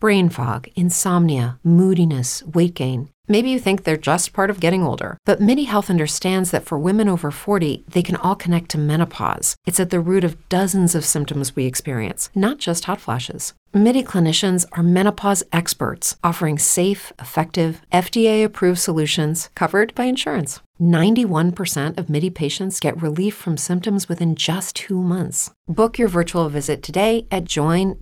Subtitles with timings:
[0.00, 3.08] brain fog, insomnia, moodiness, weight gain.
[3.30, 6.78] Maybe you think they're just part of getting older, but MIDI Health understands that for
[6.78, 9.54] women over 40, they can all connect to menopause.
[9.66, 13.52] It's at the root of dozens of symptoms we experience, not just hot flashes.
[13.74, 20.60] MIDI clinicians are menopause experts, offering safe, effective, FDA approved solutions covered by insurance.
[20.80, 25.50] 91% of MIDI patients get relief from symptoms within just two months.
[25.68, 27.98] Book your virtual visit today at joinmidi.com.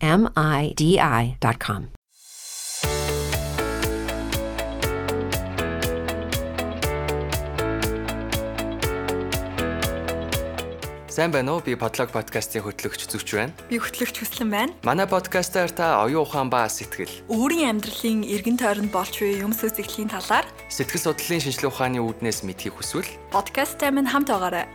[11.16, 11.64] Сайн байна уу?
[11.64, 13.56] Би Подлог подкастын хөтлөгч Зүвч байна.
[13.72, 14.72] Би хөтлөгч Хүслэн байна.
[14.84, 20.12] Манай подкастаар та оюун ухаан ба сэтгэл, Өөрийн амьдралын эргэн тойронд болж буй юм сүзэглийн
[20.12, 24.68] талаар сэтгэл судлалын шинжилгээ ухааны үүднээс мэдхийг хүсвэл подкасттай минь хамт байгаарай.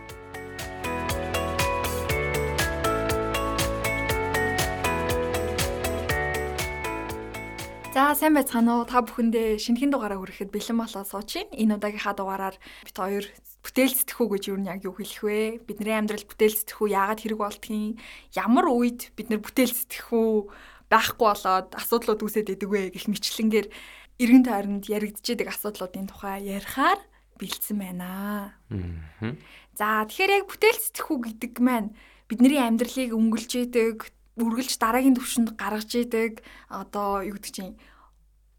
[7.92, 8.88] За сайн байцгаана уу?
[8.88, 11.44] Та бүхэндээ шинэхэн дугаараа хүрэхэд бэлэн болоод сууч.
[11.52, 12.56] Энэ удаагийнхаа дугаараар
[12.88, 13.28] бит хоёр
[13.60, 15.60] бүтээл сэтгэхүй гэж юу яг юу хэлэх вэ?
[15.68, 18.00] Бидний амьдралд бүтээл сэтгэхүй яагаад хэрэг болдгийг,
[18.32, 20.48] ямар үед бид нэр бүтээл сэтгэхүй
[20.88, 23.68] байхгүй болоод асуудлууд үүсээд идэг вэ гэх мэтлэнгээр
[24.24, 26.96] эргэн тойронд яригдчихэд асуудлуудын тухай ярихаар
[27.36, 28.56] бэлдсэн байна.
[29.76, 31.92] За тэгэхээр яг бүтээл сэтгэхүй гэдэг маань
[32.24, 34.08] бидний амьдралыг өнгөлж идэг
[34.40, 36.40] үргэлж дараагийн төвшөнд гаргаж идэг
[36.72, 37.76] одоо юу гэдэг чинь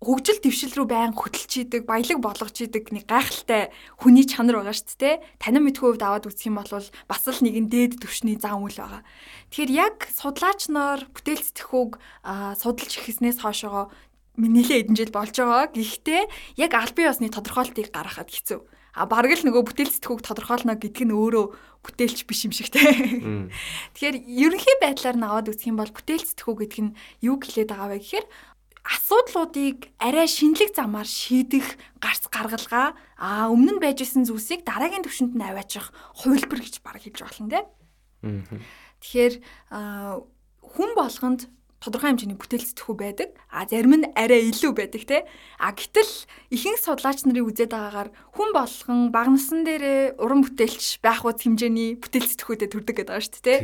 [0.03, 4.99] хөгжил дэвшил рүү байн хөтлж идэг баялаг болгож идэг нэг гайхалтай хүний чанар байгаа шүү
[4.99, 5.15] дээ.
[5.39, 6.67] Танин мэдхүй хувьд аваад үзэх юм бол
[7.07, 9.01] бас л нэгэн дээд төвшний зам үйл байгаа.
[9.49, 11.91] Тэгэхээр яг судлаач нар бүтээл сэтгэхүйг
[12.59, 13.87] судалж ихэснээс хойшоо
[14.35, 15.71] нэлээд хэдэн жил болж байгаа.
[15.71, 16.21] Гэхдээ
[16.59, 18.59] яг аль бие усны тодорхойлтыг гаргахад хэцүү.
[18.93, 21.45] А бараг л нөгөө бүтээл сэтгэхүйг тодорхойлно гэдг нь өөрөө
[21.81, 22.79] бүтээлч биш юм шиг те.
[23.97, 27.89] Тэгэхээр ерөнхий байдлаар нь аваад үзэх юм бол бүтээл сэтгэхүй гэдэг нь юу гэлээд байгаа
[27.89, 28.25] вэ гэхээр
[28.85, 35.33] асуудлуудыг арай шинэлэг замаар шийдэх гарц гаргалгаа а өмнө нь байж исэн зүйлсийг дараагийн төвшөнд
[35.33, 37.61] нь аваачих хувилбар гэж баг хэлж болно те.
[39.01, 39.33] Тэгэхээр
[40.59, 41.47] хүн болгонд
[41.83, 43.29] тодорхой хэмжээний бүтээл сэтгэхүй байдаг.
[43.51, 45.27] А зарим нь арай илүү байдаг те.
[45.59, 46.07] А гэтэл
[46.47, 51.99] ихэнх судлаач нарын үзээд байгаагаар хүн болгон баг насан дээрээ уран бүтээлч байх үз хэмжээний
[51.99, 53.55] бүтээл сэтгэхүйдээ төрдөг гэдэг байгаа шүү дээ те.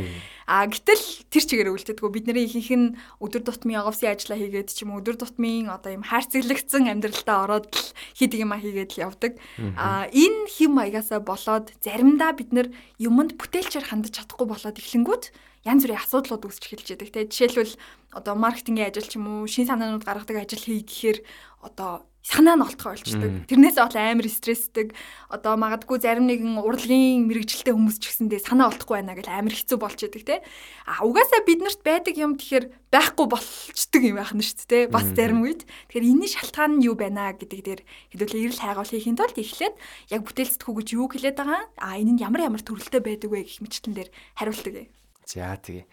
[0.51, 2.87] А гэтэл тэр чигээр үлдээдгүү бидний ихэнх нь
[3.23, 7.71] өдөр тутмын офисын ажиллаа хийгээд ч юм уу өдөр тутмын одоо юм хайрцаглагдсан амьдралдаа ороод
[7.71, 7.87] л
[8.19, 9.39] хийдэг юм а хийгээд л явдаг.
[9.79, 12.67] А энэ хэм маягаасаа болоод заримдаа бид нар
[12.99, 15.31] юмд бүтээлчээр хандаж чадахгүй болоод эхлэнгүүт
[15.65, 17.09] янз бүрийн асуудлууд үүсч эхэлж байдаг.
[17.11, 17.75] Тэгээ жишээлбэл
[18.15, 21.19] одоо маркетингийн ажил ч юм уу, шин санаанууд гаргадаг ажил хий гэхээр
[21.63, 23.47] одоо санаа нь олтгой болчдөг.
[23.47, 24.93] Тэрнээс бол амар стрессдэг.
[25.31, 29.77] Одоо магадгүй зарим нэгэн урлагийн мэрэгжилтэй хүмүүс ч гэсэндээ санаа олдохгүй байна гэж амар хэцүү
[29.79, 30.35] болч идэг те.
[30.83, 34.83] А угаасаа биднэрт байдаг юм тэгэхээр байхгүй болчдөг юм байх нь шүү дээ.
[34.91, 35.63] Бас зарим үед.
[35.89, 37.81] Тэгэхээр энэний шалтгаан нь юу байна гэдэг дээр
[38.13, 39.75] хэдүүлээ эрэл хайгуул хийхин тулд эхлээд
[40.11, 41.63] яг бүтээл сэтгүү гэж юу хэлээд байгаа.
[41.79, 44.91] А энэ нь ямар ямар төрөлтэй байдаг вэ гэх мэтлэн дээр хариулдаг.
[45.29, 45.85] За тэгээ.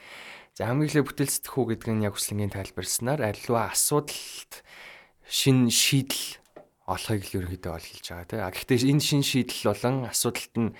[0.56, 4.64] За хамгийн эхлээд бүтээл сэтгэхүү гэдэг нь яг хүслэнгийн тайлбарснаар альва асуудалд
[5.28, 6.40] шин шийдэл
[6.88, 8.40] олохыг л ерөнхийдөө бол хэлж байгаа тийм.
[8.40, 10.70] А гэхдээ энэ шин шийдэл болон асуудалт нь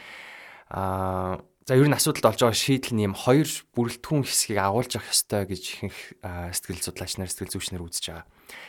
[0.72, 5.12] аа за ер нь асуудалд олж байгаа шийдэл нь юм хоёр бүрэлдэхүүн хэсгийг агуулж авах
[5.12, 5.99] ёстой гэж ихэнх
[6.56, 8.25] сэтгэл судлаач нар сэтгэл зүйч нар үзэж байгаа.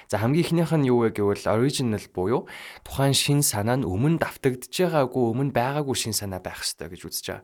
[0.08, 2.48] За хамгийн ихнийх нь юу вэ гэвэл original буюу
[2.88, 7.26] тухайн шин санаа нь өмнө давтагдж байгаагүй өмнө байгаагүй шин санаа байх ёстой гэж үзэж
[7.28, 7.44] байгаа.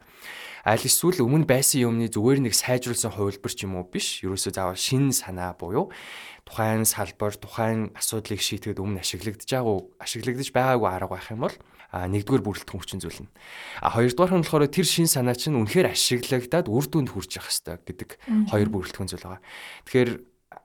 [0.64, 4.24] Аль эсвэл өмнө байсан юмны зүгээр нэг сайжруулсан хувилбар ч юм уу биш.
[4.24, 5.92] Ерөөсөө заавал шин санаа буюу
[6.48, 11.56] тухайн салбар, тухайн асуудлыг шийдэхэд өмнө ашиглагдж байгаагүй, ашиглагдж байгаагүй арга байх юм бол
[11.94, 13.32] а нэгдүгээр бүрэлдэхүүн хүчин зүйл нь.
[13.80, 17.78] А хоёрдугаар нь болохоор тэр шин санаа чинь үнэхээр ашиглагдаад үр дүнд хүрч явах хэрэгтэй
[17.86, 18.10] гэдэг
[18.50, 19.42] хоёр бүрэлдэхүүн зүйл байгаа.
[19.86, 20.12] Тэгэхээр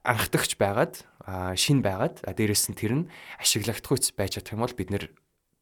[0.09, 0.95] анхдагч байгаад
[1.57, 5.05] шин байгаад дээрэс нь тэр нь ашиглагдах үс байж чадах юм бол бид нэр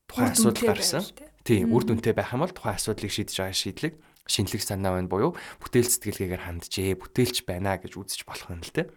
[0.06, 1.02] тухайн асуудал гарсан.
[1.42, 3.94] Тийм, үр дүнтэй байх юм бол тухайн асуудлыг шийдэж байгаа шийдлэг
[4.26, 8.90] шинэлэг санаа байна буюу бүтээл сэтгэлгээгээр ханджээ, бүтээлч байна гэж үзэж болох юм л те.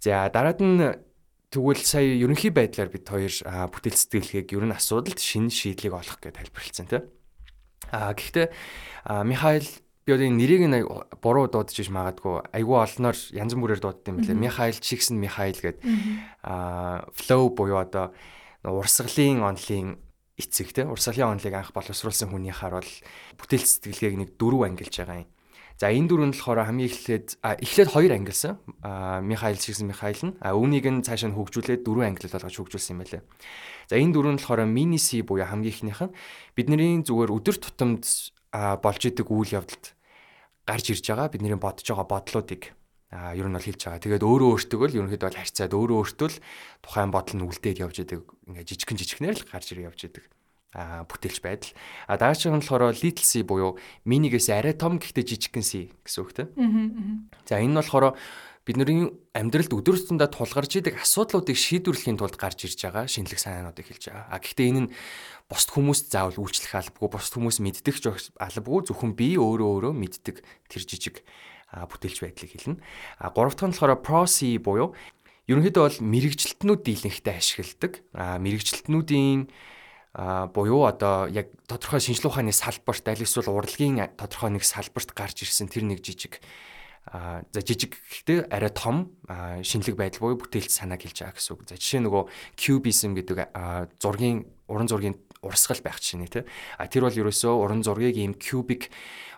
[0.00, 0.80] За дараад нь
[1.52, 3.28] Тэгвэл сая ерөнхий байдлаар бид хоёр
[3.68, 7.04] бүтээл сэтгэлгээг ер нь асуудалд шинэ шийдлийг олох гэж тайлбарлалцсан тийм.
[7.92, 8.48] А гэхдээ
[9.28, 9.68] Михаил
[10.04, 10.82] би одоо нэрийг нь
[11.22, 14.34] буруу дуудаж иж магадгүй айгүй олноор янз бүрээр дууддаг юм билээ.
[14.34, 15.82] Михаил Чиксэн Михаил гэдэг
[16.42, 18.10] а flow буюу одоо
[18.66, 20.02] урсгалын онлын
[20.34, 22.92] эцэг те урсгалын онлыг анх боловсруулсан хүнийхаар бол
[23.38, 25.30] бүтээл сэтгэлгээг нэг дөрөв ангилж байгаа юм.
[25.78, 28.58] За энэ дөрөв нь болохоор хамгийн эхлээд эхлээд хоёр ангилсан.
[29.22, 33.22] Михаил чигсэн Михаил нь үүнийг нь цаашаа нь хөгжүүлээд дөрөв ангилал болгож хөгжүүлсэн юм байлээ.
[33.90, 36.14] За энэ дөрөв нь болохоор мини си буюу хамгийн ихнийх нь
[36.54, 38.06] бидний зүгээр өдөр тутамд
[38.52, 39.96] болж идэг үйл явдалд
[40.68, 42.76] гарч ирж байгаа бидний бодож байгаа бодлоодыг
[43.12, 44.00] а ер нь бол хэлж байгаа.
[44.00, 46.38] Тэгээд өөрөө өөртөө л ерөнхийдөө бол харьцаад өөрөө өөртөө л
[46.80, 48.24] тухайн бодол нь үлдээд явж идэг.
[48.48, 50.24] Ингээ жижигхэн жижигхнэр л гарч ирээ явж идэг
[50.72, 51.72] а бүтээлч байдал.
[52.08, 53.76] А дараагийн нь болохоор little c буюу
[54.08, 57.28] минигээс арай том гэхдээ жижигхэн c гэсэн үг тийм.
[57.44, 58.16] За энэ нь болохоор
[58.64, 64.08] бидний амьдралд өдөр тутамдаа тулгарч идэг асуудлуудыг шийдвэрлэхийн тулд гарч ирж байгаа шинэлэг санаануудыг хэлж
[64.08, 64.24] байгаа.
[64.32, 64.90] А гэхдээ энэ нь
[65.50, 70.36] бусд хүмүүст заавал үйлчлэх албагүй, бусд хүмүүс мэддэг ч албагүй зөвхөн би өөрөө өөрөө мэддэг
[70.70, 71.24] тэр жижиг
[71.72, 72.82] бүтээлч байдлыг хэлнэ.
[73.18, 74.92] А гурав дахь нь болохоор pro c буюу
[75.48, 77.92] ерөнхийдөө бол мэрэгжилтнүүд дийлэнхтэй ашигладаг.
[78.12, 79.48] А мэрэгжилтнүүдийн
[80.12, 85.40] а буюу одоо яг тодорхой шинжилгээ ухааны салбарт аль эсвэл урлагийн тодорхой нэг салбарт гарч
[85.40, 86.44] ирсэн тэр нэг жижиг
[87.08, 91.64] а за жижиг гэхдээ арай том шинэлэг байдал буюу бүтээлч санааг хэлж байгаа гэсэн үг.
[91.66, 92.22] За жишээ нөгөө
[92.54, 93.56] cubism гэдэг
[93.98, 96.46] зургийн уран зургийн урсгал байх чинь тий.
[96.78, 98.88] А тэр бол ерөөсөө уран зургийг ийм кубик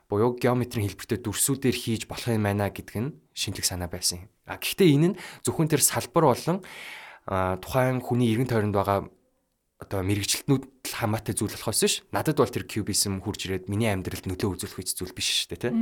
[0.09, 4.29] буюу геометрийн хэлбэртэй дүрсүүдээр хийж болох юм байна гэдэг нь шинэлэг санаа байсан юм.
[4.45, 6.61] А гэхдээ энэ нь зөвхөн тэр салбар болон
[7.27, 9.09] тухайн хүний эргэн тойронд байгаа
[9.81, 11.95] одоо мэрэгчлэтнүүд хамаатай зүйл болохоос биш.
[12.15, 15.61] Надад бол тэр кубизм хурж ирээд миний амьдралд нөлөө үзүүлэх үс зүйл биш шүү дээ,
[15.69, 15.73] тий.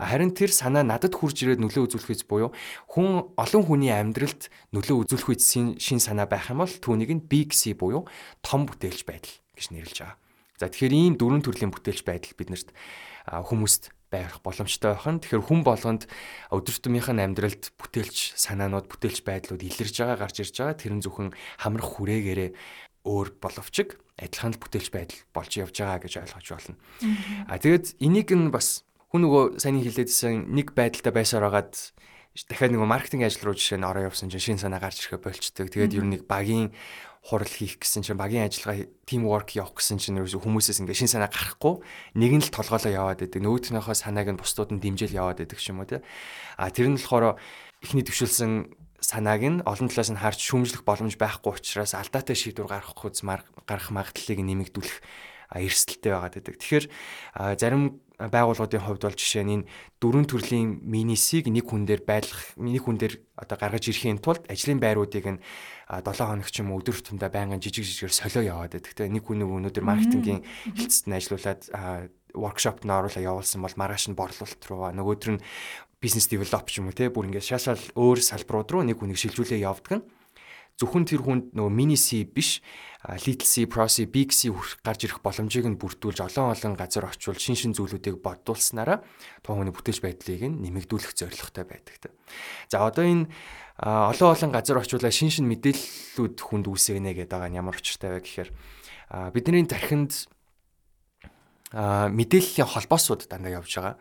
[0.00, 2.56] Харин тэр санаа надад хурж ирээд нөлөө үзүүлэх үс буюу
[2.88, 5.44] хүн олон хүний амьдралд нөлөө үзүүлэх үс
[5.76, 8.08] шин санаа байх юм бол түүнийг нь big C буюу
[8.40, 10.18] том бүтээлч байдал гэж нэрлэж байгаа.
[10.60, 12.70] За тэгэхээр ийм дөрвөн төрлийн бүтээлч байдал биднэрт
[13.26, 15.18] хүмүүст байх боломжтой байх нь.
[15.18, 16.06] Тэгэхээр хүн болгонд
[16.54, 20.78] өдөртмийнхэн амьдралд бүтээлч санаанууд, бүтээлч байдлууд илэрж байгаа, гарч ирж байгаа.
[20.78, 22.50] Тэр нь зөвхөн хамрах хүрээгээрээ
[23.02, 26.78] өөр боловч адилхан л бүтээлч байдал болж явж байгаа гэж ойлгож байна.
[27.50, 31.74] А тэгээд энийг нь бас хүн нөгөө сайн хэлээдсэн нэг байдалтай байсаар хагаад
[32.46, 35.70] дахиад нөгөө маркетинг ажил руу жишээ нь ороо явсан чинь шин санаа гарч ирэхэ болчдөг.
[35.70, 36.70] Тэгээд ер нь нэг багийн
[37.24, 41.08] хурал хийх гэсэн чинь багийн ажиллагаа team work явах гэсэн чинь ерөөсө хүмүүсээс ингээ шин
[41.08, 41.80] санаа гарахгүй
[42.20, 43.40] нэг нь л толгоолоо яваад байдаг.
[43.40, 46.04] Нөгөөднийхөө санааг нь бусдууд нь дэмжээл яваад байдаг юм уу те.
[46.60, 47.40] А тэр нь болохоор
[47.80, 52.92] эхний төвшөлсөн санааг нь олон талаас нь харж шүүмжлэх боломж байхгүй учраас алдаатай шийдвэр гаргах
[52.92, 54.96] хүз гарах магадлалыг нэмэгдүүлэх
[55.52, 56.56] эрсдэлтэй байгаад байдаг.
[56.56, 56.86] Тэгэхээр
[57.58, 59.68] зарим байгууллагуудын хувьд бол жишээ нь энэ
[59.98, 64.78] дөрвөн төрлийн минисийг нэг хүн дээр байлгах, нэг хүн дээр одоо гаргаж ирэхийн тулд ажлын
[64.78, 65.42] байруудыг нь
[65.90, 68.94] 7 хоног ч юм уу өдөр тутамдаа байнгын жижиг жижигээр солио яваад байдаг.
[68.94, 70.46] Тэгээ нэг хүн нэг өнөөдөр маркетингийн
[70.78, 71.62] хэлцэд нь ажиллаулаад
[72.34, 75.42] воркшопт нь оруулаа явуулсан бол маргааш нь борлуулалт руу нөгөөдөр нь
[75.98, 79.62] бизнес девелоп ч юм уу те бүр ингээд шаашаал өөр салбарууд руу нэг хүнийг шилжүүлээ
[79.62, 80.06] явдаг нь
[80.80, 82.58] зөвхөн тэр хүнд нөгөө mini C биш
[83.04, 84.48] little C, pro C, big C
[84.82, 89.04] гарч ирэх боломжийг нь бүрдүүлж олон олон газар очивол шин шин зүйлүүдийг боддуулснараа
[89.44, 92.10] тухайн хүний бүтээж байдлыг нь нэмэгдүүлэх зорилготой байдаг.
[92.72, 93.28] За одоо энэ
[93.78, 98.24] олон олон газар очивол шин шин мэдээллүүд хүнд үүсгэнэ гэдэг байгаа нь ямар учиртай вэ
[98.24, 98.50] гэхээр
[99.36, 100.26] бидний тархинд
[101.72, 103.96] мэдээллийн холбоосууд дандаа явж байгаа.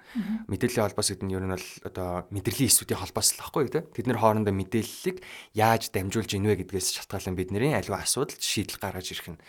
[0.52, 3.82] Мэдээллийн холбоос гэдэг нь ер нь бол одоо мэдрэлийн эсүүдийн холбоос л баггүй тий.
[3.82, 5.24] Тэд нэр хоорондоо мэдээллийг
[5.56, 9.40] яаж дамжуулж ийнвэ гэдгээс шалтгаалan бидний аливаа асуудалд шийдэл гаргаж ирэх нь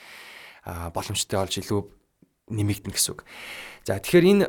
[0.64, 1.80] боломжтой болж илүү
[2.54, 3.20] нэмэгдэнэ гэсэн үг.
[3.84, 4.46] За тэгэхээр энэ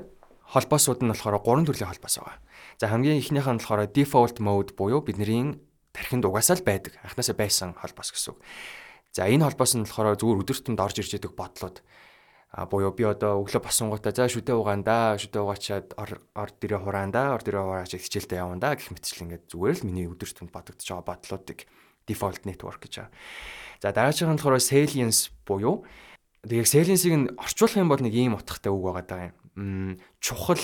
[0.56, 2.40] холбоосууд нь болохоор гурван төрлийн холбоос байгаа.
[2.80, 5.60] За хамгийн ихнийх нь болохоор default mode буюу бидний
[5.92, 6.96] тархинд угаасаа л байдаг.
[7.04, 8.40] Анхнаасаа байсан холбоос гэсэн үг.
[9.16, 11.78] За энэ холбоос нь болохоор зүгээр өдөртөнд орж ирж байгаа бодлууд
[12.52, 17.44] а буюу би одоо өглөө босонгуудаа за шүдэ угаандаа шүдэ угаачаад ор дээрээ хураандаа ор
[17.44, 21.60] дээрээ хураач хичээлдээ явандаа гэх мэтчил ингээд зүгээр л миний өдөр түнд бодогдож байгаа бодлоодыг
[22.08, 23.12] default network гэж байгаа.
[23.82, 25.84] За дараагийн нь болохоор salience буюу
[26.46, 29.98] яг salience-ыг нь орчуулах юм бол нэг ийм утгатай үг байгаа юм.
[30.22, 30.62] чухал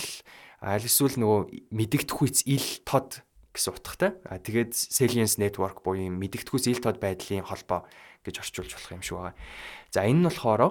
[0.62, 4.12] аль эсвэл нөгөө мэдэгдэхүйц ил тод гэсэн утгатай.
[4.30, 7.90] А тэгээд salience network буюу мэдэгдэхүйц ил тод байдлын холбоо
[8.22, 9.36] гэж орчуулж болох юм шиг байгаа.
[9.90, 10.62] За энэ нь болохоор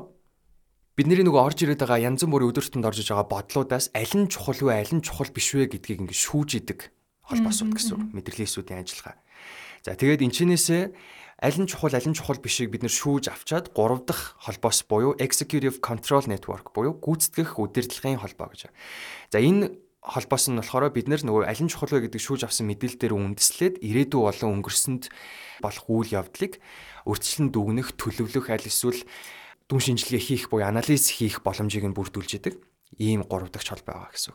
[0.99, 4.59] бидний нөгөө орж ирээд байгаа янз бүрийн өдөртөнд орж иж байгаа бодлуудаас аль нь чухал
[4.59, 6.91] вэ, аль нь чухал биш вэ гэдгийг ингээд шүүж идэг
[7.31, 9.17] холбоосууд гэсэн мэдрэлийн эсүүдийн ажиллагаа.
[9.87, 10.83] За тэгээд энэчнээсээ
[11.41, 15.17] аль нь чухал, аль нь чухал бишийг бид нэр шүүж авчаад гурав дахь холбоос буюу
[15.17, 18.69] executive control network буюу гүйцэтгэх удирдлагын холбоо гэж.
[19.33, 19.73] За энэ
[20.05, 23.81] холбоос нь болохоор бид нөгөө аль нь чухал вэ гэдэг шүүж авсан мэдээлэл дээр үндэслээд
[23.81, 25.09] ирээдүй болон өнгөрсөнд
[25.65, 26.61] болох үйл явдлыг
[27.09, 29.01] өрчлөн дүгнэх, төлөвлөх аль эсвэл
[29.71, 32.59] дүн шинжилгээ хийх буюу анализ хийх боломжийг нь бүрдүүлж идэг.
[32.99, 34.35] Ийм гурав дахь холбоо байгаа гэсэн.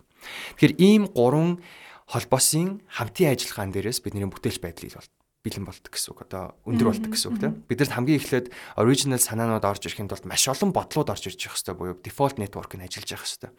[0.56, 1.60] Тэгэхээр ийм гурван
[2.08, 5.12] холбоосын хамтын ажиллагаан дээрээс бидний бүтээлч байдлыг бол
[5.46, 6.20] бэлэн болдог гэсэн үг.
[6.26, 7.54] Одоо өндөр болдог гэсэн үг тийм.
[7.70, 8.48] Бидэрт хамгийн эхлээд
[8.82, 12.74] original санаанууд орж ирэхэд тулд маш олон бодлууд орж ирж явах хэрэгтэй буюу default network
[12.74, 13.52] нь ажиллаж явах хэрэгтэй.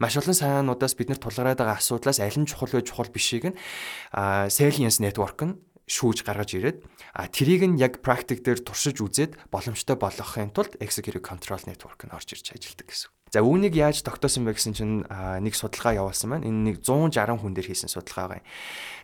[0.00, 3.56] Маш олон санаануудаас бид нар тулгараад байгаа асуудлаас аль нь чухал вэ чухал бишийг нь
[4.48, 6.78] salience network нь шүүж гаргаж ирээд
[7.12, 12.14] а тэрийг нь яг практик дээр туршиж үзээд боломжтой болгохын тулд executive control network нь
[12.14, 13.12] орж ирж ажилладаг гэсэн.
[13.34, 16.46] За үүнийг яаж тогтоосон бэ гэсэн чинь нэг судалгаа явуулсан байна.
[16.46, 18.46] Энэ нэг 160 хүн дээр хийсэн судалгаа байна.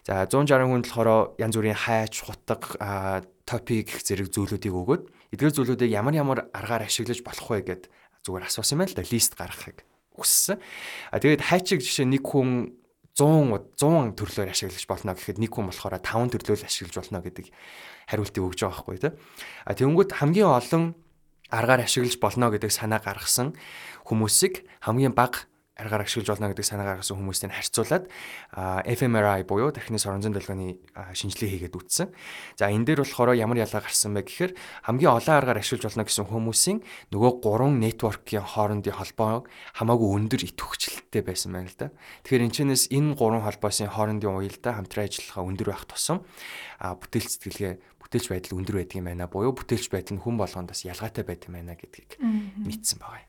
[0.06, 2.78] За 160 хүнд болохоор янз бүрийн хайч, хутаг,
[3.42, 5.02] топик зэрэг зүйлүүдийг өгөөд
[5.34, 7.82] эдгээр зүйлүүдийг ямар ямар аргаар ашиглаж болох вэ гэд
[8.22, 9.78] зүгээр асуусан юм байна л да лист гаргахыг
[10.14, 10.62] хүссэн.
[11.10, 12.78] А тэгээд хайчиг жишээ нэг хүн
[13.20, 17.46] 100 100 төрлөөр ашиглаж болно гэхэд нэг хүн болохоор 5 төрлөөр ашиглаж болно гэдэг
[18.08, 19.14] хариултыг өгж байгаа байхгүй тийм.
[19.68, 20.84] А тэгэнгүүт хамгийн олон
[21.52, 23.52] аргаар ашиглаж болно гэдэг санаа гаргасан
[24.08, 25.49] хүмүүсийг хамгийн бага
[25.80, 28.04] аргаар ашиглаж болно гэдэг санаа гаргасан хүмүүстэй харьцуулаад
[28.84, 30.78] fMRI буюу тархины соронзон долгионы
[31.16, 32.12] шинжилгээ хийгээд үтсэн.
[32.60, 34.52] За энэ дээр болохоор ямар ялгаа гарсан бэ гэхээр
[34.84, 36.78] хамгийн олон аргаар ашиглаж болно гэсэн хүмүүсийн
[37.10, 41.88] нөгөө гурван нэтворкийн хоорондын холбоо хамаагүй өндөр итвэхжилттэй байсан байна л да.
[42.28, 46.22] Тэгэхээр энэ чэнэс энэ гурван холбоосын хоорондын уялдаа хамтран ажиллахаа өндөр байх тусам
[46.80, 50.82] бүтээл сэтгэлгээ бүтээлч байдал өндөр байдаг юм байна буюу бүтээлч байдал нь хүн болгонд бас
[50.82, 53.28] ялгаатай байдаг юм байна гэдгийг мэдсэн байгаа юм.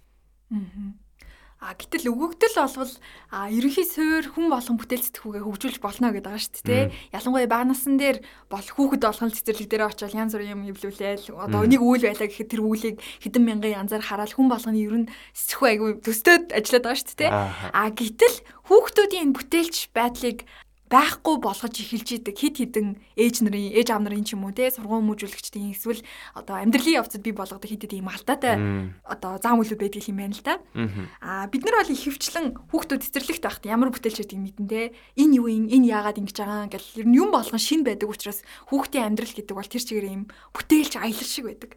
[1.62, 2.94] А гэтэл өгөгдөл болвол
[3.30, 6.84] а ерөнхий суур хүн болгон бүтээл сэтгүүгээ хөгжүүлж болно гэдэг байгаа шүү дээ.
[7.14, 8.18] Ялангуяа бага насан дээр
[8.50, 12.50] бол хүүхэд болгон цэцэрлэг дээр очиод янз бүрийн юм эвлүүлээл одоо нэг үйл байлаа гэхэд
[12.58, 16.98] тэр үйлийг хэдэн мянган янзаар хараад хүн болгоны ер нь сэтгүү айгүй төстөөд ажиллаад байгаа
[16.98, 17.30] шүү дээ.
[17.30, 20.50] А гэтэл хүүхдүүдийн бүтээлч байдлыг
[20.92, 24.68] байхгүй болгож эхэлж идэг хид хідэн ээж нарын ээж аав нарын ч юм уу те
[24.68, 26.04] сургууль мужуулагчдын эсвэл
[26.36, 28.60] одоо амьдралын явцад би болгодог хид хид ийм алдаатай
[29.08, 30.60] одоо зам үйлүүд байдаг юм байна л да.
[31.24, 34.92] Аа бид нар бол ихэвчлэн хүүхдүүд цэцэрлэгт байхад ямар бүтээлч байдгийг мэдэн те.
[35.16, 38.44] Энэ юу юм энэ яагаад ингэж байгаа гэл ер нь юм болгон шин байдаг учраас
[38.68, 41.72] хүүхдийн амьдрал гэдэг бол тэр чигээр ийм бүтээлч аялал шиг байдаг.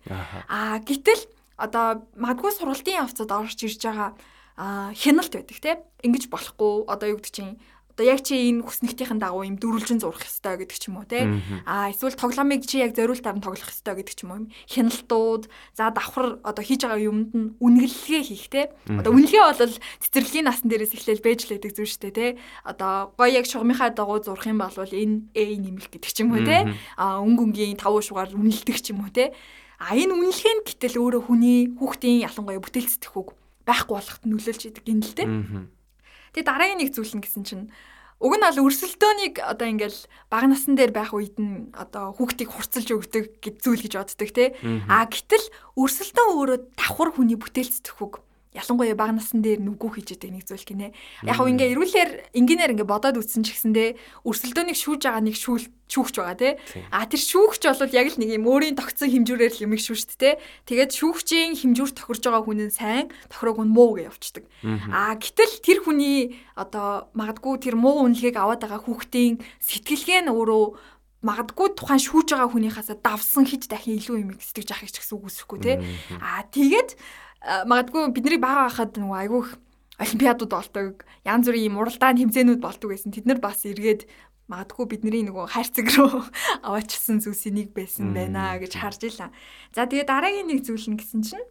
[0.50, 1.22] Аа гэтэл
[1.54, 4.10] одоо магадгүй сургалтын явцад орж ирж байгаа
[4.56, 5.82] а хяналт байдаг те.
[6.06, 7.58] Ингэж болохгүй одоо юу гэдэг чинь
[7.94, 11.30] одоо яг чи энэ хүснэгтийн дагуу юм дөрвөлжин зурх ёстой гэдэг ч юм уу те
[11.62, 15.46] а эсвэл тоглоомыг чи яг зориултаар нь тоглох ёстой гэдэг ч юм уу хяналтууд
[15.78, 20.66] за давхар одоо хийж байгаа юмд нь үнэлгээ хийх те одоо үнэлгээ бол цэцэрлэгийн насан
[20.74, 22.26] дээрээс эхлээл бэж лээдэг зүйл шүү дээ те
[22.66, 26.42] одоо гоё яг шугамынхаа дагуу зурх юм бол энэ A нэмэх гэдэг ч юм уу
[26.42, 26.66] те
[26.98, 29.30] а өнгөнгийн тавуу шугаар үнэлдэг ч юм уу те
[29.78, 34.84] а энэ үнэлгээ нь гэтэл өөрөө хүний хүүхдийн ялангуяа бүтээл сэтгэхүйг байхгүй болоход нөлөөлж идэг
[34.84, 35.24] гин л те
[36.34, 37.64] Тэгээ дараагийн нэг зүйл нь гэсэн чинь
[38.18, 42.88] уг нь бол өрсөлдөөнийг одоо ингээл бага насан дээр байх үед нь одоо хүүхдийг хурцлж
[42.90, 44.58] өгдөг гэж зүйл гэж боддог те.
[44.90, 45.46] А гэтэл
[45.78, 48.22] өрсөлдөөн өөрөө давхар хүний бүтээлцдэх үг
[48.54, 50.88] ялангуяа бага насн дээр нүгүү хийж байгаа нэг зүйл гинэ.
[51.26, 55.66] Яг хөө ингээ эрүүлэр инженеэр ингээ бодоод үтсэн ч гэсэндээ өрсөлдөөнийг шүүж байгаа нэг шүүл
[55.90, 56.54] шүүгч байгаа тий.
[56.94, 60.14] А тэр шүүгч бол яг л нэг юм өөрийн тогтсон хэмжүүрээр л юм их шүүшт
[60.16, 60.38] тий.
[60.70, 64.44] Тэгээд шүүгчийн хэмжүүр тохирж байгаа хүн нь сайн, тохирог нь муу гэж явчихдаг.
[64.88, 70.64] А гэтэл тэр хүний одоо магадгүй тэр муу үнэлгээг аваад байгаа хүүхдийн сэтгэлгээ нь өөрөө
[71.24, 75.24] магадгүй тухайн шүүж байгаа хүнийхээс давсан хиж дахин илүү юм сэтгэж авах гэж гэсэн үг
[75.32, 75.76] үсэхгүй тий.
[76.20, 77.00] А тэгээд
[77.44, 79.48] магадгүй бидний бага байхад нөгөө айгүйх
[80.00, 81.04] олимпиадууд болдог.
[81.28, 83.14] Янз бүрийн юм уралдаан тэмцээнүүд болдог гэсэн.
[83.14, 84.08] Тэд нар бас эргээд
[84.50, 86.24] магадгүй бидний нөгөө хайрцаг руу
[86.66, 89.30] аваачсан зүйлсийн нэг байсан байна гэж харж илаа.
[89.72, 91.46] За тэгээ дараагийн нэг зүйл нь гэсэн чинь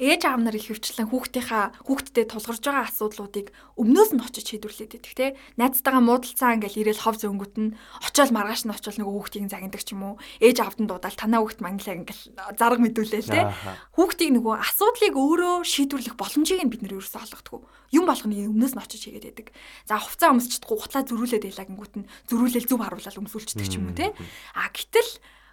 [0.00, 5.14] ээж аав нар их хөвчлэн хүүхдийнхаа хүүхдтэд тулгарч байгаа асуудлуудыг өмнөөс нь очиж шийдвэрлээд идэх
[5.14, 5.36] те.
[5.60, 9.92] Найзтайгаа муудалцаа ингээл ирээл хов зөнгөт нь очиол маргааш нь очиол нөгөө хүүхдийг загиндаг ч
[9.92, 10.14] юм уу.
[10.40, 12.24] Ээж аавд нь дуудаал танаа хүүхд манглаа ингээл
[12.56, 13.52] зарга мэдүүлээл те.
[13.92, 17.60] Хүүхдийг нөгөө асуудлыг өөрөө шийдвэрлэх боломжийг нь бид нэр ерөөсөө олгохгүй
[17.92, 19.48] юм болгоны өмнөөс нь очиж хийгээд байдаг.
[19.84, 23.98] За хувцас өмсчихдэггүй хутлаа зөрүүлээд байлаа гингүүт нь зөрүүлэл зүв харуулаад өмсүүлчихдэг ч юм уу
[23.98, 24.14] те.
[24.54, 25.10] А гэтэл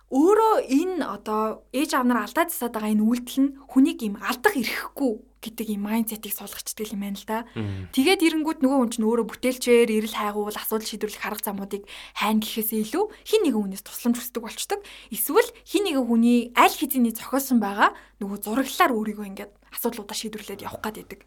[0.08, 4.56] өөрөө энэ одоо ээж аав нар алдаад засаад байгаа энэ үйлдэл нь хүнийг юм алдах
[4.56, 7.44] эрхгүй гэдэг юм майндсетийг суулгачдаг юм байна л да.
[7.92, 11.84] Тэгээд ирэнгүүт нөгөө хүн чинь өөрөө бүтээлчээр ирэл хайгуул асуудал шийдвэрлэх арга замуудыг
[12.16, 14.80] хайна гэхээсээ илүү хин нэгэн хүнээс тусламж хүсдэг болчдөг.
[15.12, 17.92] Эсвэл хин нэгэн хүний аль хэзээний зохиосон байгаа
[18.24, 21.22] нөгөө зураглалаар өөрийгөө ингээд асуудлуудаа шийдвэрлээд явах гээд идэг.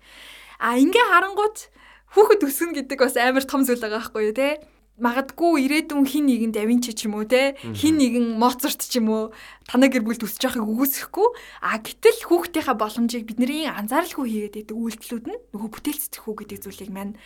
[0.58, 1.68] А ингээ харангуут
[2.16, 4.58] хүүхэд өсгөн гэдэг бас амар том зүйл байгаа байхгүй юу те
[5.00, 9.24] магадгүй ирээдүйн хин нэгэн давинч ч юм уу те хин нэгэн моцарт ч юм уу
[9.64, 11.28] танай гэр бүл төсөж байхыг үгүйсэхгүй
[11.64, 16.90] а гэтэл хүүхдийнхаа боломжийг бидний анзааралгүй хийгээд байдаг үйлдэлүүд нь нөгөө бүтээл цэцэхүү гэдэг зүйлийг
[16.92, 17.16] маань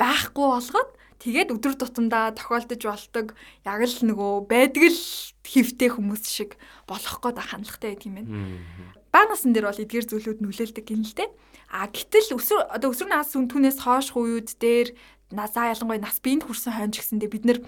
[0.00, 3.26] байхгүй болгоод тэгээд өдөр тутамдаа тохиолдож болдог
[3.62, 5.00] яг л нөгөө байдаг л
[5.44, 6.56] хөвтэй хүмүүс шиг
[6.88, 8.30] болох гээд хандлагатай байдаг юм байна.
[9.12, 11.28] Баа насан дээр бол эдгээр зүйлүүд нөлөөлдөг юм л те.
[11.68, 14.96] А гэтэл өсвөр одоо өсвөр нас хүн түүнээс хойш үеуд дээр
[15.30, 17.58] насаа ялангуяа нас биенд хүрсэн хойно ч гэсэндээ бид нэр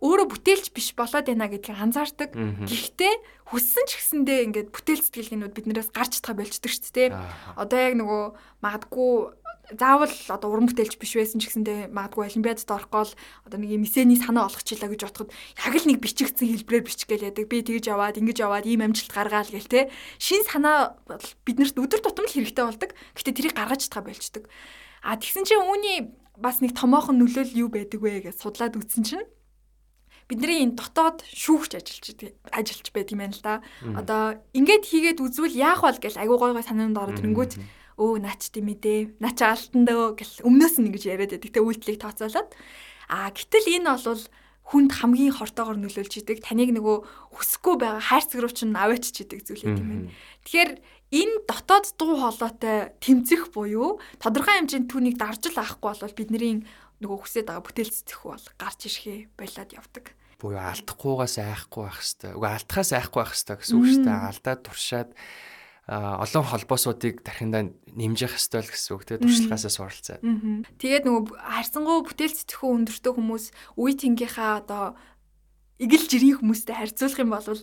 [0.00, 2.32] өөрөө бүтээлч биш болоод байна гэдгийг анзаардаг.
[2.32, 3.14] Гэхдээ
[3.52, 7.08] хүссэн ч гэсэндээ ингээд бүтээл сэтгэлгээнүүд биднээс гарч чадах болчдөг шүү дээ.
[7.60, 8.22] Одоо яг нөгөө
[8.64, 9.12] магадгүй
[9.76, 13.14] заавал одоо уран бүтээлч биш байсан ч гэсэндээ магадгүй олимпиадад орохгүй л
[13.46, 17.46] одоо нэг юм эсэний санаа олгочлаа гэж бодоход яг л нэг бичигдсэн хэлбрээр бичгээл яадаг.
[17.46, 19.92] Би тэгж яваад ингэж яваад ийм амжилт гаргаал гэл те.
[20.18, 20.98] Шин санаа
[21.46, 22.90] биднэрт өдөр тутам л хэрэгтэй болдог.
[23.14, 24.48] Гэтэ тэрийг гаргаж чадгаа болчдөг.
[25.06, 25.98] А тэгсэн чинь үүний
[26.40, 29.26] бас нэг томоохон нөлөөлөл юу байдаг вэ гэж судлаад үзсэн чинь
[30.30, 33.54] бидний энэ дотоод шүүгч ажиллаж ажиллаж байт юм байна л да.
[33.82, 37.58] Одоо ингээд хийгээд үзвэл яах вэ гэж айгуу гой гой санаанд ороод ирэнгүүт
[37.98, 42.00] өө наач тийм ээ наач алтан дөө гэл өмнөөс нь ингэж яриад байдаг те үйлдэлийг
[42.00, 42.50] тооцоолоод.
[43.10, 44.22] А гэтэл энэ бол
[44.70, 46.46] хүнд хамгийн хортоогоор нөлөөлж идэг.
[46.46, 46.96] Таныг нөгөө
[47.34, 50.14] хүсэхгүй байгаа хайрцаг руу чинь аваачч идэг зүйл юм байна.
[50.46, 50.70] Тэгэхээр
[51.10, 56.62] энэ дотоод дуу хоолойтой тэмцэх буюу тодорхой хэмжээнд түүнийг дарж л авахгүй бол бидний
[57.02, 60.04] нөгөө хүсэж байгаа бүтээл цэцэхгүй бол гарч ирэхээ болоод явдаг.
[60.38, 62.36] Буюу алдахгүйгаас айхгүй байх хэвээр.
[62.36, 64.28] Уга алдахаас айхгүй байх хэвээр гэсэн үг шүү дээ.
[64.30, 65.10] Алдаад туршаад
[65.90, 67.62] олон холбоосуудыг тархиндаа
[67.98, 70.18] нэмжих ёстой л гэсэн үг тийм туршлагаасаа суралцаа.
[70.78, 74.84] Тэгээд нөгөө харьцангуй бүтээл сэтгэхүй өндөртэй хүмүүс үе тэнгийнхаа одоо
[75.80, 77.60] игэл жирийн хүмүүстэй харьцуулах юм бол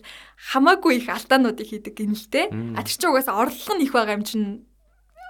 [0.50, 1.94] хамаагүй их алдаануудыг хийдэг
[2.26, 2.50] те.
[2.50, 4.68] А тэр чинь угаасаа орлого нь их байгаа юм чинь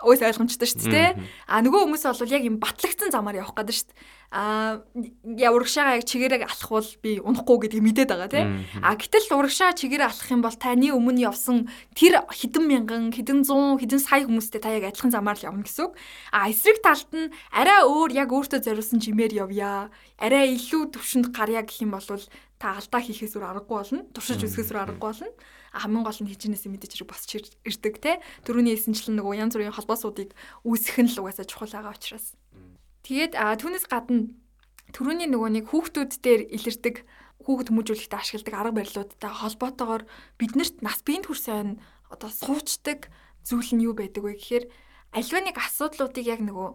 [0.06, 1.10] өөс ойлгомжтой шүү дээ.
[1.50, 3.98] А нөгөө хүмүүс бол яг юм батлагдсан замаар явах гэдэг шүү дээ.
[4.28, 4.84] А
[5.40, 8.62] я урагшаага яг чигээрээ алхвал би унахгүй гэдгийг мэдээд байгаа тийм.
[8.84, 11.66] А гэтэл урагшаа чигээрээ алхах юм бол таны өмнө явсан
[11.96, 15.88] тэр хэдэн мянган, хэдэн зуун, хэдэн сая хүмүүстэй та яг адилхан замаар л явна гэсэн
[15.88, 15.96] үг.
[16.28, 19.88] А эсрэг талд нь арай өөр яг өөртөө зориулсан жимээр явъя.
[20.20, 22.04] Арай илүү төвшөнд гарья гэх юм бол
[22.58, 24.02] та алдаа хийхээс өөр аргагүй болно.
[24.14, 25.30] Туршиж үзэхээс өөр аргагүй болно
[25.72, 27.30] хамгийн гол нь хичнээнээс мэдээж хэрэг босч
[27.64, 28.20] ирдэг те.
[28.44, 30.32] Төрөний эсэнчлэн нөгөө янз бүрийн холбоосуудыг
[30.64, 32.34] үүсгэх нь л угаасаа чухал байгаа учраас.
[33.04, 34.32] Тэгээд түүнээс гадна
[34.96, 37.04] төрөний нөгөө нэг хүүхдүүд дээр илэрдэг
[37.44, 40.02] хүүхд хүмүүжүүлэхдээ ашигладаг арга барилуудтай холбоотойгоор
[40.40, 41.80] биднэрт нас биеинд хүрсэн
[42.12, 43.12] одоо суучдаг
[43.44, 44.64] зүйл нь юу байдаг вэ гэхээр
[45.16, 46.68] альва нэг асуудлуудыг яг нөгөө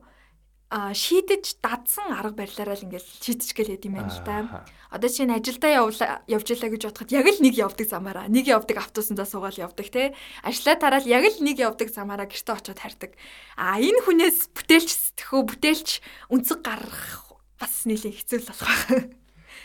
[0.73, 4.65] шийдэж дадсан арга барилаараа л ингээл шийдэж гэлээд юм байна л да.
[4.89, 8.81] Одоо чинь ажилдаа явлаа явж илаа гэж бодоход яг л нэг явдаг замаараа нэг явдаг
[8.81, 10.17] автобусандаа суугаад явдаг те.
[10.41, 13.13] Ажлаа тараал яг л нэг явдаг замаараа гэртээ очиод хардаг.
[13.53, 15.89] А энэ хүнээс бүтээлч сэтгэхөө бүтээлч
[16.33, 19.13] үнцэг гаргах бас нэлээ хэцүү л болох байна.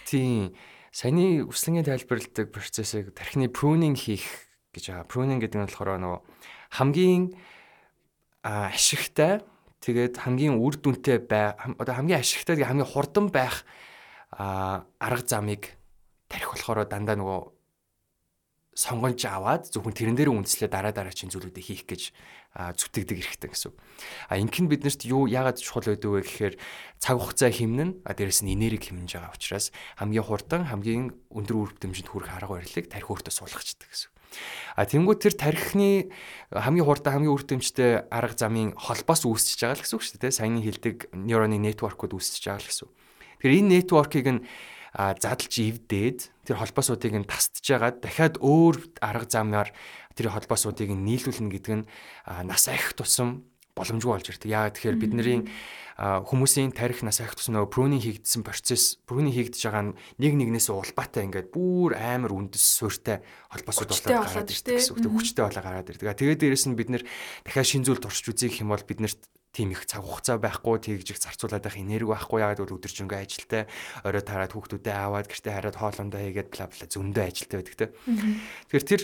[0.05, 0.53] Тийм.
[0.93, 4.25] Саяны үслэнгийн тайлбарладаг процессыг тархины pruning хийх
[4.77, 5.09] гэж байгаа.
[5.09, 6.21] Pruning гэдэг нь болохоор нөгөө
[6.77, 7.33] хамгийн
[8.45, 9.41] ашигтай
[9.85, 13.63] тэгээд хамгийн үр дүнтэй бай одоо хамгийн ашигтай хамгийн хурдан байх
[14.35, 15.79] арга замыг
[16.29, 17.41] тарих болохоор дандаа нөгөө
[18.79, 22.15] сонгонж аваад зөвхөн тэрэн дээр үндэслээ дараа дараагийн зүйлүүдийг хийх гэж
[22.55, 23.75] зүтгэдэг эрхтэн гэсэн.
[24.31, 26.55] А инхэн биднэрт юу яагаад чухал байдаг вэ гэхээр
[27.03, 31.71] цаг хугацаа хэмнэн а дээрэс нь энерги хэмнэж байгаа учраас хамгийн хурдан хамгийн өндөр үр
[31.75, 34.11] дүнжинд хүрэх арга барилыг тарих өөртөө суулгачдаг гэсэн.
[34.79, 36.15] А тэнгуү тэр тархины
[36.55, 40.39] хамгийн хурдан хамгийн үр дүнжтэй арга замын холбоос үүсчихэж байгаа л гэсэн үг шүү дээ.
[40.39, 42.89] Саяны хэлдэг нейроны нэтворкуд үүсчихэж байгаа л гэсэн.
[43.43, 44.41] Тэгэхээр энэ нэтворкийг нь
[44.95, 49.69] задлж ивдээд тэр холбоосуудыг нь тасдж байгаад дахиад өөр арга замаар
[50.17, 51.89] тэр холбоосуудыг нь нийлүүлнэ гэдэг нь
[52.49, 53.45] нас ахих тусам
[53.79, 54.51] боломжгүй болж ирдэг.
[54.51, 55.39] Яагаад тэгэхээр бидний
[55.99, 60.71] хүмүүсийн тарих нас ахих тусам нөгөө прүний хийгдсэн процесс, прүний хийгдэж байгаа нь нэг нэгнээс
[60.71, 63.19] улбаатай ингээд бүр амар үндэс суурьтай
[63.51, 65.11] холбоосууд болоод гараад ирдэг гэсэн үг.
[65.11, 66.15] Хүчтэй болоо гараад ирдэг.
[66.15, 67.03] Тэгээд дээрэс нь бид нэр
[67.43, 69.19] дахиад шин зүйл туршиж үзье гэх юм бол биднэрт
[69.51, 73.67] тийм их цаг хугацаа байхгүй тэгж их зарцуулаад байх энерги байхгүй яагаад бол өдөржингөө ажилтай
[74.07, 77.87] орой тараад хүүхдүүдэд аваад гэртээ хараад хоолундаа хийгээд бла бла зөндөө ажилтай байдаг те.
[78.71, 79.03] Тэгэхээр тэр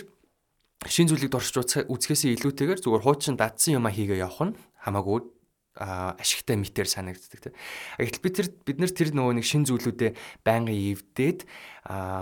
[0.85, 5.35] шин зүйлийг доршиж үзэхээс илүүтэйгээр зүгээр хуучин дадсан юма хийгээ явах нь хамаагүй
[5.75, 7.55] ашигтай мэтэр санагддаг тийм.
[7.99, 10.15] Гэтэл бид тэр бид нар тэр нөгөө нэг шин зүйлүүдэд
[10.47, 11.39] байнгын эвдээд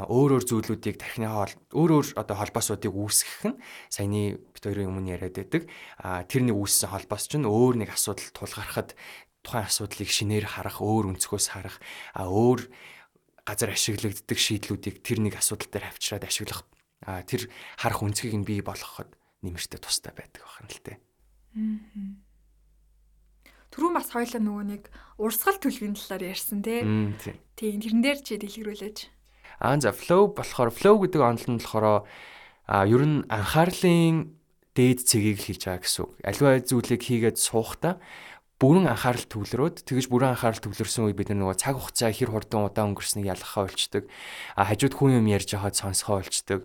[0.10, 3.62] өөр өөр зүйлүүдийг тархины хоол өөр өөр одоо холбоосуудыг үүсгэх нь
[3.94, 5.70] саяны бид хоёрын өмнө яриад байдаг.
[6.02, 8.98] Тэрний үүссэн холбоос чинь өөр нэг асуудал тулгархад
[9.46, 11.78] тухайн асуудлыг шинээр харах, өөр өнцгөөс харах,
[12.18, 12.66] а өөр
[13.46, 16.64] газар ашиглагддаг шийдлүүдийг тэр нэг асуудал дээр авчираад ашиглах
[17.04, 19.12] тэр харах өнцгийг нь бий болгоход
[19.44, 20.98] нэмэртэй тустай байдаг байна л тээ.
[23.74, 24.84] Түрүүн бас хоёлаа нөгөө нэг
[25.18, 26.86] урсгал төлөвийн талаар ярьсан тий.
[27.58, 28.98] Тийм тэрэн дээр чи дэлгэрүүлээч.
[29.60, 32.06] Аа за flow болохоор flow гэдэг онол нь болохоор
[32.70, 34.38] а ер нь анхаарлын
[34.78, 36.12] дээд цэгийг л хийж байгаа гэсэн үг.
[36.22, 37.98] Аливаа зүйлийг хийгээд суухдаа
[38.62, 42.96] бүрэн анхаарал төвлөрөөд тэгэж бүрэн анхаарал төвлөрсөн үе бид нөгөө цаг хугацаа хэр хурдан удаан
[42.96, 44.08] өнгөрснийг ялгахаа болчдөг.
[44.56, 46.64] А хажууд хүн юм ярьж байхад сонсгоо болчдөг.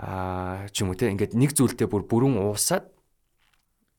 [0.00, 2.88] А ч юм уу те ингээд нэг зүйлдээ бүр бүрэн уусаад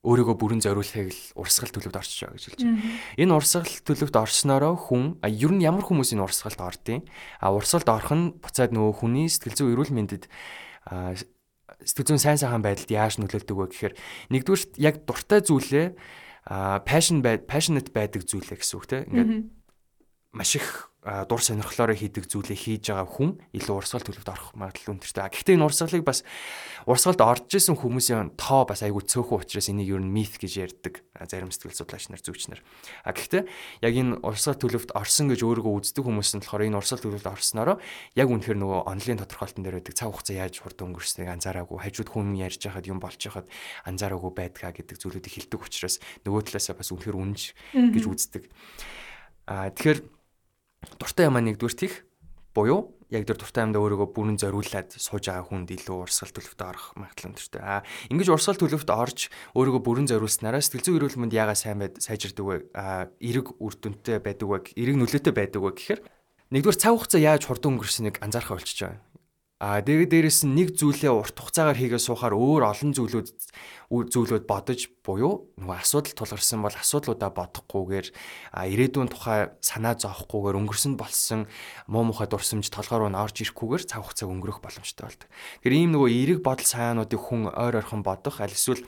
[0.01, 2.81] өөрийгөө бүрэн зориулахыг л урсгал төлөвт орчиж байгаа гэж хэлж байна.
[3.21, 7.05] Энэ урсгал төлөвт орсноороо хүн ер нь ямар хүмүүс энэ урсгалд ордیں۔
[7.37, 10.25] А урсгалд орох нь буцаад нөгөө хүний сэтгэл зүйн эрүүл мэндэд
[11.85, 13.93] сэтгэл зүйн сайн сайхан байдалд яаж нөлөөлдөг вэ гэхээр
[14.33, 15.87] нэгдүгээр яг дуртай зүйлээ
[16.49, 19.05] а passion бай passionate байдаг зүйлээ гэсэн үг те.
[19.05, 19.53] Ингээд
[20.33, 25.33] маш их дур сонирхлоороо хийдэг зүйлээ хийж байгаа хүн илүү урсгал төлөвт орох магадлал өндөртэй.
[25.33, 26.21] Гэхдээ энэ урсгалыг бас
[26.85, 31.01] урсгалд орж исэн хүмүүсийн тоо бас айгүй цөөхөн учраас энийг ер нь миф гэж ярьдаг
[31.25, 32.61] зарим сэтгэл судлаач нар зүгч нар.
[33.01, 33.49] А гэхдээ
[33.81, 37.81] яг энэ урсгал төлөвт орсон гэж өөрийгөө үздэг хүмүүс нь болохоор энэ урсгал төлөвт орсноороо
[38.13, 42.37] яг үнэхээр нөгөө онлайн тодорхойлтон дээр байдаг цаг хугацаа яаж хурдан өнгөрснгийг анзаараагүй хажууд хүн
[42.37, 43.49] ярьж байхад юм болж байхад
[43.89, 45.97] анзаараагүй байдгаа гэдэг зүйлүүдийг хэлдэг учраас
[46.29, 47.41] нөгөө талаасаа бас үнэхээр үнж
[47.73, 48.43] гэж үздэг.
[49.49, 50.20] А тэгэхээр
[50.97, 52.05] дуртай юмаа нэгдүгээр тийх
[52.53, 56.85] буюу яг тэр дуртай юмдаа өөрийгөө бүрэн зориулаад сууж байгаа хүнд илүү урсгал төлөвт орох
[56.95, 57.59] магадлал өндөртэй.
[57.59, 61.99] Аа ингэж урсгал төлөвт орж өөрийгөө бүрэн зориулснараа сэтгэл зүйн эрүүл мэнд ягаа сайн байд
[61.99, 62.55] сайжирдаг вэ?
[62.71, 64.57] Аа эрэг үр дүнтэй байдаг вэ?
[64.79, 66.01] Эрэг нөлөөтэй байдаг вэ гэхээр
[66.55, 69.10] нэгдүгээр цаг хугацаа яаж хурдан өнгөрснийг анзаарах болчихж байгаа.
[69.61, 73.29] А тэгээд дээрэс нь нэг зүйлээ урт хугацаагаар хийгээ суухаар өөр олон зүйлүүд
[74.09, 78.07] зүйлүүд бодож буюу нөгөө асуудал тулгарсан бол асуудлуудаа бодохгүйгээр
[78.57, 81.45] ирээдүйн тухай санаа зовхгүйгээр өнгөрсөн болсон
[81.85, 85.29] муу мухай дурсамж толгоор нь орж ирэхгүйгээр цаг хугацаа өнгөрөх боломжтой болдог.
[85.29, 88.81] Тэгэхээр ийм нөгөө эерэг бодол саяануудыг хүн ойр ойрхон бодох аль эсвэл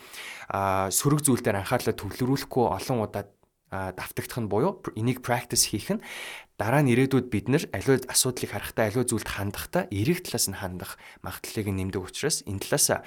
[0.89, 3.29] сөрөг зүйл дээр анхаарлаа төвлөрүүлэхгүй олон удаа
[3.73, 6.03] давтагдах нь буюу энийг practice хийх нь
[6.61, 11.01] дараа нь ирээдүйд бид нар аливаа асуудлыг харахтаа аливаа зүйлд хандахдаа эрэг талаас нь хандах
[11.25, 13.01] магадлалыг нэмдэг учраас энэ талаас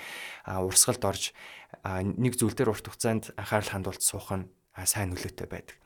[0.44, 1.30] урсгалд орж
[1.86, 4.50] нэг зүйл дээр урт хугацаанд анхаарал хандуулж суух нь
[4.82, 5.76] сайн нөлөөтэй байдаг.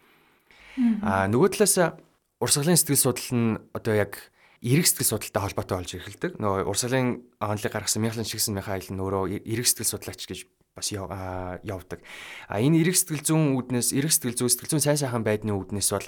[1.05, 2.01] Аа нөгөө талаас
[2.40, 4.33] урсгалын сэтгэл судлал нь одоо яг
[4.64, 6.33] эрэг сэтгэл судлалтай холбоотой болж эхэлдэг.
[6.40, 10.40] Нөгөө урсгалын онлыг гаргасан Михаил Шигсэн Михаил нь өөрөө эрэг сэтгэл судлаач гэж
[10.74, 12.00] бас явдаг.
[12.46, 15.90] А энэ эрэг сэтгэл зүйн үүднээс эрэг сэтгэл зүй сэтгэл зүйн сайн сайхан байдны үүднээс
[15.90, 16.06] бол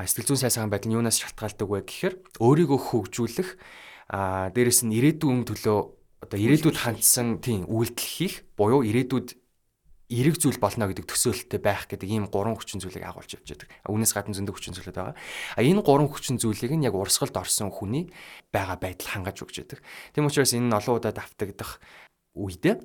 [0.00, 3.50] сэтгэл зүйн сайн сайхан байдал нь юунаас шалтгаалдаг вэ гэхээр өөрийгөө хөгжүүлэх
[4.08, 5.78] а дээрэс нь ирээдүйн төлөө
[6.24, 9.36] одоо ирээдүйд хандсан тийм үйлдэл хийх буюу ирээдүйд
[10.08, 13.68] эрэг зүйл болно гэдэг төсөөлөлтөй байх гэдэг ийм гурван хүчин зүйлийг агуулж явж байдаг.
[13.92, 15.16] Үүнээс гадна зөндөө хүчин зүйлүүд байгаа.
[15.52, 18.08] А энэ гурван хүчин зүйлийг нь яг урсгалд орсон хүний
[18.48, 19.84] байгаа байдал хангаж өгч байдаг.
[20.16, 21.76] Тийм учраас энэ нь олон удаа давтагдах
[22.32, 22.80] үедээ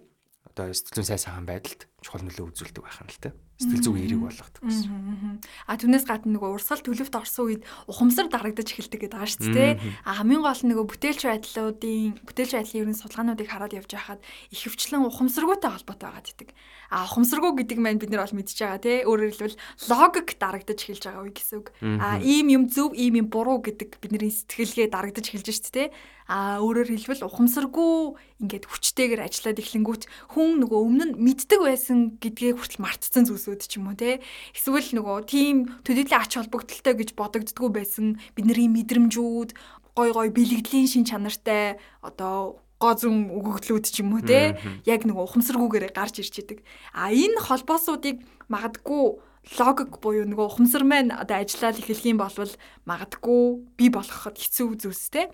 [0.53, 3.33] одоо сэтгэл зүйн сайн сайхан байдалд чухал нөлөө үзүүлдэг байх юм л та.
[3.57, 5.41] Сэтгэл зүйн эерэг болгодог гэсэн.
[5.65, 9.71] А түүнээс гадна нөгөө урсгал төлөвт орсон үед ухамсар дарагдаж эхэлдэг гэдэг байгаа шүү дээ.
[10.05, 14.21] А хамгийн гол нь нөгөө бүтээлч байдлуудын бүтээлч байдлын ерөн судалгаануудыг хараад явж байхад
[14.53, 16.49] ихэвчлэн ухамсаргүйтэй холбоотой байгаа гэдэг.
[16.93, 18.97] А ухамсаргүй гэдэг маань бид нар бол мэдж байгаа тий.
[19.09, 21.67] Өөрөөр хэлбэл логик дарагдаж эхэлж байгаа үе гэсэн үг.
[21.81, 25.89] А ийм юм зөв, ийм юм буруу гэдэг бидний сэтгэлгээ дарагдаж эхэлж шүү дээ.
[26.33, 32.57] А өөрөөр хэлбэл ухамсаргүй ингээд хүчтэйгээр ажиллаад эхлэнгүүт хүн нөгөө өмнө нь мэддэг байсан гэдгээ
[32.57, 34.17] хүртэл мартцсан зүйлсүүд ч юм уу те.
[34.57, 39.53] Эсвэл нөгөө тийм төдийлөн ач холбогдолтой гэж бодогддггүй байсан бидний мэдрэмжүүд
[39.93, 44.57] гой гой бэлгэдлийн шин чанартай одоо гозон өгөгдлүүд ч юм уу те.
[44.89, 46.65] Яг нөгөө ухамсаргүйгээр гарч ирж идэг.
[46.97, 49.21] А энэ холбоосуудыг магадгүй
[49.59, 52.53] логик буюу нөгөө ухамсар маань одоо ажиллаад эхлэх юм бол
[52.87, 53.43] магадгүй
[53.75, 55.25] би болгоход хэцүү зүйлстэй.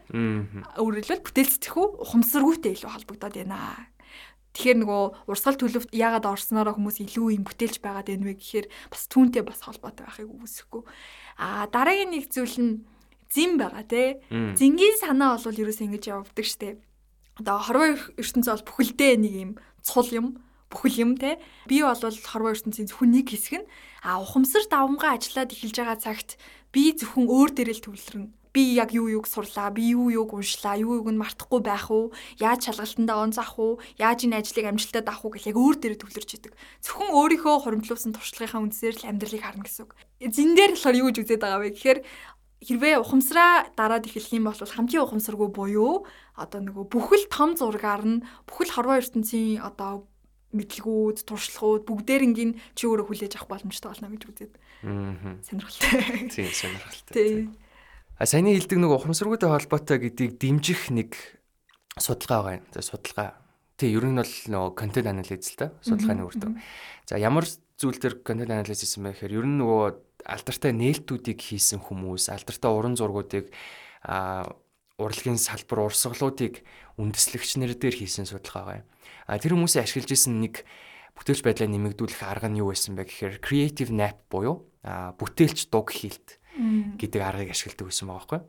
[0.81, 3.85] Өөрөөр хэлбэл бүтээл сэтгэхүй ухамсаргүйтэй илүү холбогдоод байна.
[4.57, 9.05] Тэгэхээр нөгөө урсгал төлөвт яагаад орсноороо хүмүүс илүү юм бүтээлж байгаад байна вэ гэхээр бас
[9.13, 10.83] түүнтэй бас холбоотой байхыг үгүйсэхгүй.
[11.37, 12.73] Аа дараагийн нэг зүйл нь
[13.29, 14.25] зин байгаа те.
[14.57, 16.81] Зингийн санаа бол ерөөсөө ингэж явдаг штеп.
[17.37, 19.51] Одоо хорвоо ертөнцөө бол бүхэлдээ нэг юм
[19.85, 21.41] цул юм бүхэл юм те.
[21.65, 23.69] Би бол хорвоо ертөнцийн зөвхөн нэг хэсэг нь
[24.05, 26.37] а ухамсар давмгаа ажиллаад эхэлж байгаа цагт
[26.71, 28.29] би зөвхөн өөр дээрээ л төвлөрнө.
[28.49, 32.09] Би яг юу юуг сурлаа, би юу юуг уншлаа, юу юуг нь мартахгүй байх уу,
[32.41, 36.31] яаж шалгалтандаа онцах уу, яаж энэ ажлыг амжилтад авах уу гэх яг өөр дээрээ төвлөрч
[36.33, 36.53] идэг.
[36.81, 39.93] Зөвхөн өөрийнхөө хуримтлуулсан туршлагынхаа үндсээр л амьдралыг харна гэсэн үг.
[40.33, 41.99] Зин дээр болохоор юу гэж үзээд байгаа вэ гэхээр
[42.59, 46.03] хэрвээ ухамсараа дараад эхлэх юм бол хамгийн ухамсаргүй буюу
[46.35, 50.08] одоо нөгөө бүхэл том зургаар нь бүхэл хорвоо ертөнцийн одоо
[50.55, 54.53] мэдлгүүд, туршлагууд бүгдээрингийн чи өөрөө хүлээж авах боломжтой болно гэж үзээд.
[54.85, 55.37] Аа.
[55.45, 56.29] Сонирхолтой.
[56.33, 57.13] Тийм, сонирхолтой.
[57.13, 57.53] Тийм.
[58.17, 61.15] А саяны хэлдэг нэг ухамсаргүйтэй холбоотой гэдгийг дэмжих нэг
[61.95, 62.65] судалгаа байгаа юм.
[62.73, 63.29] За судалгаа.
[63.79, 66.59] Тий, ер нь бол нөгөө контент анализ л та судалгааны үр дүн.
[67.07, 67.47] За ямар
[67.79, 72.71] зүйл төр контент анализ хийсэн бэ гэхээр ер нь нөгөө алдартай нээлтүүдийг хийсэн хүмүүс, алдартай
[72.75, 73.47] уран зургуудыг
[74.03, 74.43] а
[74.99, 76.59] урлагийн салбар урсгалуудыг
[76.99, 78.87] үндэслэгч нар дээр хийсэн судалгаа байгаа юм.
[79.25, 80.67] А тэр хүмүүсийн ашиглаж исэн нэг
[81.15, 86.39] бүтээлч байдлаа нэмэгдүүлэх арга нь юу байсан бэ гэхээр creative nap буюу бүтээлч дуг хийлт
[86.99, 88.39] гэдэг аргыг ашигладаг байсан байгаа байхгүй.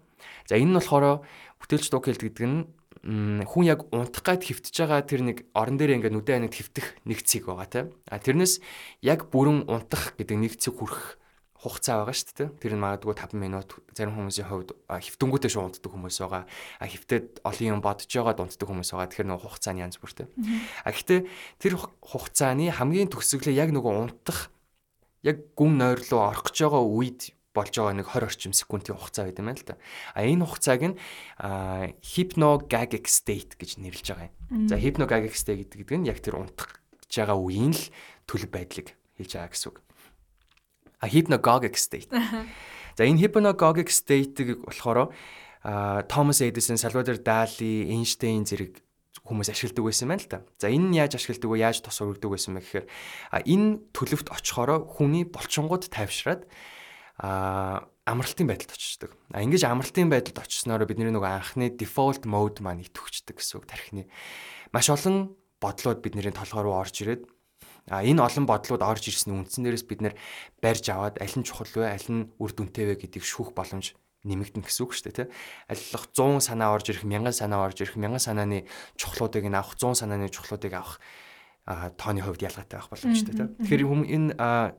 [0.51, 1.23] За энэ нь болохоор
[1.63, 2.59] бүтээлч дуг хийлт гэдэг нь
[3.01, 7.25] хүн яг унтах гад хөвтөж байгаа тэр нэг орон дээр ингээд нүдэн анид хөвтөх нэг
[7.25, 7.87] цэг байгаа тийм.
[8.11, 8.61] А тэрнээс
[9.01, 11.17] яг бүрэн унтах гэдэг нэг цэг хүрэх
[11.61, 12.49] хугацаа байгаа шүү дээ.
[12.57, 16.49] Тэр нь магадгүй 5 минут зарим хүмүүсийн хувьд хөвтөнгүүтээ шүү унтдаг хүмүүс байгаа.
[16.81, 19.09] А хөвтөд олон юм бодож байгаа унтдаг хүмүүс байгаа.
[19.13, 20.25] Тэгэхээр нөгөө хугацааны янз бүртэй.
[20.85, 21.21] А гэхдээ
[21.61, 24.49] тэр хугацааны хамгийн төгсгөлөө яг нөгөө унтах
[25.21, 27.21] яг гүн нойр руу орох гэж байгаа үед
[27.53, 29.77] болж байгаа нэг 20 орчим секундын хугацаа байт юм байна л да.
[30.17, 30.97] А энэ хугацааг нь
[31.37, 34.65] hypnagogic state гэж нэрлэж байгаа юм.
[34.71, 37.85] За hypnagogic state гэдэг нь яг тэр унтах гэж байгаа үеийн л
[38.31, 39.79] төлөв байдлыг хэлж байгаа гэсэн үг.
[41.01, 42.13] А hypnagogic state.
[42.97, 45.13] За энэ hypnagogic state-ийг болохоор
[46.09, 48.81] Томас Эдисон, Салвадор Дали, Эйнштейн зэрэг
[49.25, 50.39] хүмүүс ашигладаг байсан байна л да.
[50.57, 51.59] За энэ нь яаж ашигладаг вэ?
[51.61, 52.87] Яаж тус урагддаг байсан бэ гэхээр
[53.31, 56.49] а энэ төлөвт очихороо хүний болчингууд тайвшраад
[57.21, 59.13] а амралтын байдалд очдог.
[59.31, 64.09] А ингэж амралтын байдалд очсноор бидний нөгөө анхны default mode маань итвчдэг гэсэн үг тархины.
[64.73, 67.23] Маш олон бодлууд бидний толгой руу орж ирээд
[67.89, 70.15] а энэ олон бодлууд орж ирсний үндсэн дээрээс бид нэр
[70.61, 74.61] барьж аваад аль нь чухал вэ, аль нь үр дүнтэй вэ гэдгийг шүүх боломж нэмэгдэн
[74.61, 75.29] гэсэн үг шүү дээ тий.
[75.73, 78.69] Алилах 100 санаа орж ирэх, 1000 санаа орж ирэх, 1000 санааны
[79.01, 81.01] чухлуудыг нь авах, 100 санааны чухлуудыг авах
[81.97, 83.49] тооны хувьд ялгаатай байх боломжтой тий.
[83.65, 84.77] Тэгэхээр энэ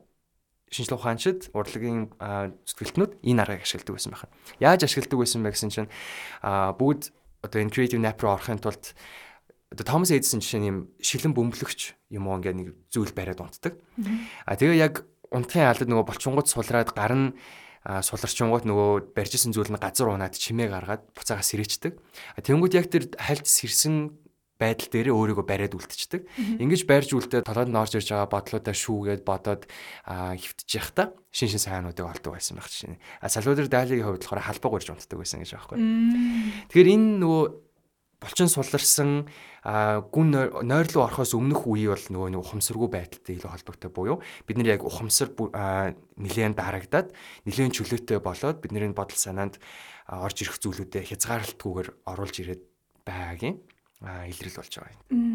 [0.72, 2.14] шинжлэх ухаанчид урлагийн
[2.64, 4.30] зүтгэлтнүүд энэ аргыг ашигладаг байсан байна.
[4.62, 5.90] Яаж ашигладаг байсан бэ гэсэн чинь
[6.48, 7.12] бүгд
[7.44, 8.96] одоо энэ creative nap руу орохын тулд
[9.72, 13.80] одоо Томас Эдисон жишээ нь юм шилэн бөмбөлөгч юм уу ингээ нэг зүйл бариад унтдаг.
[14.44, 17.28] А тэгээ яг унтахын алдад нөгөө болчонгууд сулраад гар нь
[17.82, 21.98] суларчингууд нөгөө барьжсэн зүйл нь газар унаад чимээ гаргаад буцаагаас сэрээчдэг.
[22.38, 24.22] Тэнгүүд яг тэр хальт сэрсэн
[24.62, 26.22] байдал дээр өөрийгөө бариад үлдчихдэг.
[26.62, 29.66] Ингиж барьж үлдээ толгойд нь орж ирж байгаа бодлуудаа шүүгээд бодоод
[30.06, 31.04] хөвтөж явах та
[31.34, 33.02] шин шин сайнуудыг олдог байсан байх чинь.
[33.18, 35.78] А Салвадор Далигийн хувьд болохоор халбаг урьж унтдаг байсан гэж байхгүй.
[36.70, 37.44] Тэгэхээр энэ нөгөө
[38.22, 39.26] булчин суларсан
[39.62, 40.28] гүн
[40.62, 44.86] нойрлуу орохоос өмнөх үе бол нөгөө нэг ухамсаргүй байдалтай илүү холбогдтой буюу бид нар яг
[44.86, 47.10] ухамсар нэлээд дарагдаад
[47.46, 49.58] нэлээд чөлөөтэй болоод бидний бодол санаанд
[50.06, 52.62] орж ирэх зүйлүүдэд хязгаарлалтгүйгээр оруулж ирээд
[53.06, 53.56] байгаагийн
[54.02, 55.31] илрэл болж байгаа юм.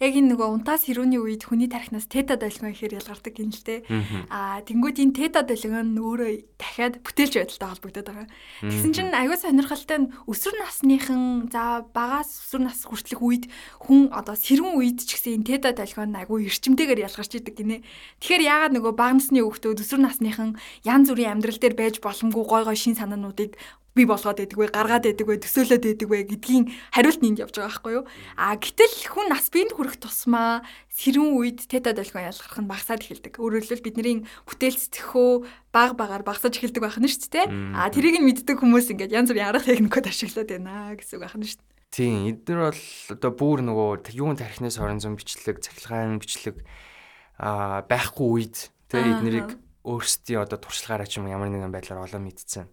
[0.00, 3.82] Яг энэ нөгөө унтаас хэрүүний үед хүний тархинаас тета долгион ихээр ялгардаг юм л те.
[4.30, 8.28] Аа тэнгууд энэ тета долгион нь өөрөө дахиад бүтээлч байдалтай холбогдоод байгаа.
[8.62, 13.44] Тэгсэн чинь аюу сонирхолтой нь өсвөр насныхан за багаас өсвөр нас хүртэлх үед
[13.82, 17.82] хүн одоо сэрүүн үед ч гэсэн энэ тета долгион аюу эрчимтэйгээр ялгарч идэг гинэ.
[18.22, 20.50] Тэгэхээр яагаад нөгөө бага насны хүүхдүүд өсвөр насныхан
[20.86, 23.58] янз бүрийн амьдрал дээр байж боломгүй гой гой шин санаануудыг
[23.94, 26.64] бий болгоод байдаг вэ, гаргаад байдаг вэ, төсөөлөд байдаг вэ гэдгийн
[26.96, 28.04] хариулт нь энд явж байгаа байхгүй юу?
[28.40, 33.40] А гэтэл хүн нас биенд хүрэх тусмаа сэрүүн үед тета долгион ялгарх нь багасаад эхэлдэг.
[33.40, 35.32] Өөрөөр хэлбэл бидний бүтээл сэтгэхөө
[35.72, 37.46] баг багаар багасаж эхэлдэг байх нь шүү дээ.
[37.76, 41.36] А тэрийг нь мэддэг хүмүүс ингээд янз бүрийн арга техникүүд ашиглаад байна гэсэн үг байх
[41.40, 41.70] нь шүү дээ.
[41.92, 46.64] Тийм, эдгээр бол одоо бүр нөгөө юун тархинаас орон зам бичлэг, цахилгаан бичлэг
[47.36, 49.50] а байхгүй үед тэгээ эднэрийг
[49.84, 52.64] өөрсдийн одоо туршлагаараа ч юм ямар нэгэн байдлаар олон мэдсэн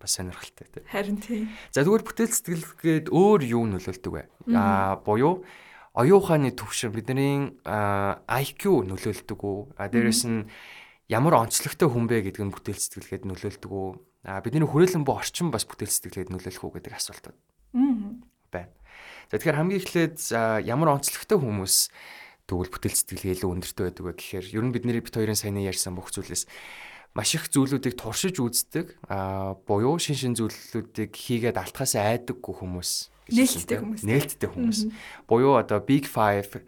[0.00, 0.84] бас сонирхолтой тийм.
[0.90, 1.48] Харин тийм.
[1.70, 4.22] За тэгвэл бүтээл сэтгэлгээд өөр юу нөлөөлдөг вэ?
[4.54, 5.44] Аа буюу
[5.94, 9.58] оюун ухааны төвшин бидний IQ нөлөөлдөг үү?
[9.78, 10.50] А дээрэс нь
[11.06, 13.90] ямар онцлогтой хүн бэ гэдэг нь бүтээл сэтгэлгээд нөлөөлдөг үү?
[14.26, 17.30] А бидний хүрээлэн бо орчин бас бүтээл сэтгэлгээд нөлөөлөх үү гэдэг асуулт
[18.50, 18.70] байна.
[19.30, 20.16] За тэгэхээр хамгийн эхлээд
[20.68, 21.90] ямар онцлогтой хүмүүс
[22.44, 25.96] тэгвэл бүтээл сэтгэлгээ илүү өндөртэй байдаг вэ гэхээр ер нь бидний бит хоёрын саяны ярьсан
[25.96, 26.44] бүх зүйлээс
[27.14, 28.98] маш их зүйлүүдийг туршиж үздэг.
[29.08, 32.90] А буюу шин шин зүйлүүдийг хийгээд алтхаас айдаггүй хүмүүс
[33.30, 34.02] нээлттэй хүмүүс.
[34.04, 34.78] Нээлттэй хүмүүс.
[35.30, 36.60] Буюу одоо big 5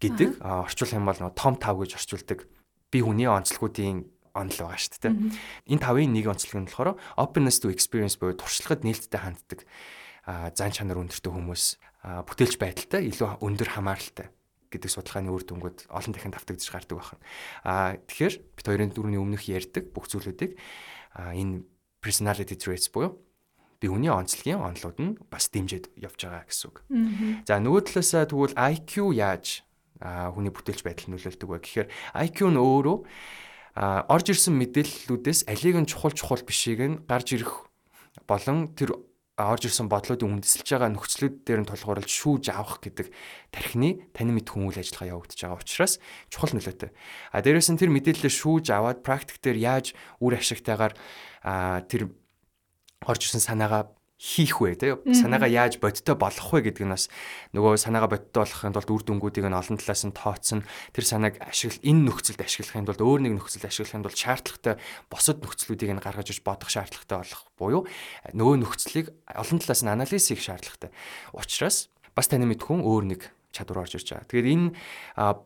[0.00, 2.38] гэдэг орчуулах юм бол нөгөө том 5 гэж орчуулдаг
[2.88, 5.14] би хүний онцлогуудын онол байгаа шүү дээ.
[5.74, 9.66] Энэ тавын нэг онцлог нь болохоор openness to experience буюу туршлагад нээлттэй ханддаг
[10.54, 11.64] зан чанар өндөртэй хүмүүс
[12.00, 14.30] бүтээлч байдалтай илүү өндөр хамааралтай
[14.70, 17.18] гэдэг судалгааны үр дүнгууд олон дахин давтагдж гардаг байна.
[17.66, 20.56] Аа тэгэхээр бид хоёрын дөрөвний өмнөх ярьдаг бүх зүйлүүдийг
[21.18, 21.66] энэ
[22.00, 23.18] personality traits буюу
[23.80, 26.76] би хүний онцлогийн онолууд нь бас дэмжиж явж байгаа гэсэн үг.
[27.48, 29.64] За нөгөө талаасаа тэгвэл IQ яаж
[30.00, 31.88] хүний бүтээлч байдал нөлөөлдөг вэ гэхээр
[32.28, 32.98] IQ нь өөрөө
[34.08, 37.68] орж ирсэн мэдээллүүдээс алиг нь чухал чухал бишийг нь гарч ирэх
[38.28, 38.96] болон тэр
[39.46, 43.08] орж ирсэн бодлуудын үндэслэж байгаа нөхцлүүд дээр нь тулгуурлаж шүүж авах гэдэг
[43.54, 45.94] тархины таны мэд хүмүүл ажиллагаа явагдаж байгаа учраас
[46.28, 46.90] чухал нөлөөтэй.
[47.30, 49.86] А дээрээс нь тэр мэдээлэлээ шүүж аваад практик дээр яаж
[50.18, 50.94] үр ашигтайгаар
[51.86, 52.02] тэр
[53.06, 57.08] орж ирсэн санаагаа хийх вэ те санаагаа яаж бодтой болгох вэ гэдэг нь бас
[57.56, 60.60] нөгөө санаагаа бодтой болгохын тулд үр дүнгуудыг нь олон талаас нь тооцсон.
[60.92, 64.76] Тэр санааг ашигла энэ нөхцөлд ашиглахын тулд өөр нэг нөхцөлд ашиглахын тулд шаардлагатай
[65.08, 67.82] босод нөхцлүүдийг нь гаргаж иж бодох шаардлагатай болох буюу
[68.36, 70.92] нөгөө нөхцөлийг олон талаас нь анализ хийх шаардлагатай.
[71.32, 74.28] Учраас бас таны мэдхүн өөр нэг чадвар орж ирж байгаа.
[74.28, 74.68] Тэгэхээр энэ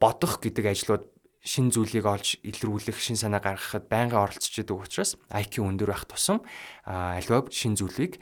[0.02, 1.04] бодох гэдэг ажлууд
[1.44, 6.40] шин зүйлийг олж илрүүлэх, шин санаа гаргахад байнга оролцож идэг учраас IQ өндөр байх тусам
[6.88, 8.16] альва шин зүйлийг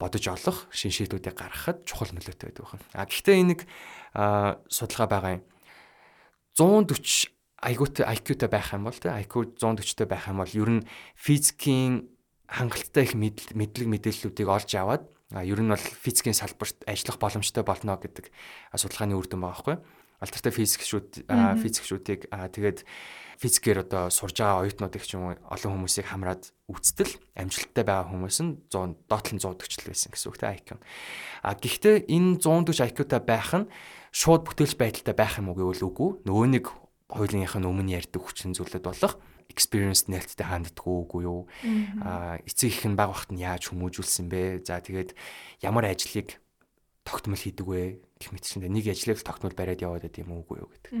[0.00, 2.84] бодож олох шин шийдвүүдийг гаргахад чухал нөлөөтэй байдаг байна.
[2.96, 3.60] А гэхдээ энэ нэг
[4.72, 5.42] судалгаа байгаа юм.
[6.56, 7.28] 140
[7.60, 12.08] айгуутай IQ-тай байх юм бол тэ IQ 140-тай байх юм бол ер нь физикийн
[12.48, 15.04] хангалттай их мэдлэг мэдээллүүдийг олж аваад
[15.36, 18.32] ер нь бол физикийн салбарт ажиллах боломжтой болно гэдэг
[18.74, 19.76] судалгааны үр дүн байгаа байхгүй.
[20.20, 21.26] Алдартай физикчүүд
[21.64, 22.84] физикчүүдийг тэгээд
[23.40, 28.52] физикээр одоо сурж байгаа оюутнуудыг ч юм олон хүмүүсийг хамраад үцтэл амжилттай байгаа хүмүүс нь
[28.68, 30.68] 100 доотлон 140 байсан гэсэн үг тэ IQ.
[31.40, 33.70] А гэхдээ энэ 140 IQ-тай байх нь
[34.12, 36.10] шууд бүтээлч байдалтай байх юм уу гэвэл үгүй.
[36.28, 36.68] Нөгөө нэг
[37.08, 39.16] хуулийнхаа өмнө ярьдаг хүчин зүйлүүд болох
[39.50, 41.48] experience нээлттэй ханддаггүй үгүй юу.
[42.04, 44.62] Аа эцэг их нь баг бахт нь яаж хүмүүжүүлсэн бэ?
[44.62, 45.16] За тэгээд
[45.64, 46.38] ямар ажлыг
[47.10, 47.98] тогтмол хийдэг вэ?
[48.20, 50.92] гэх мэтчлэн нэг ажлыг тогтмол бариад яваад байд юм уугүй юу гэдэг.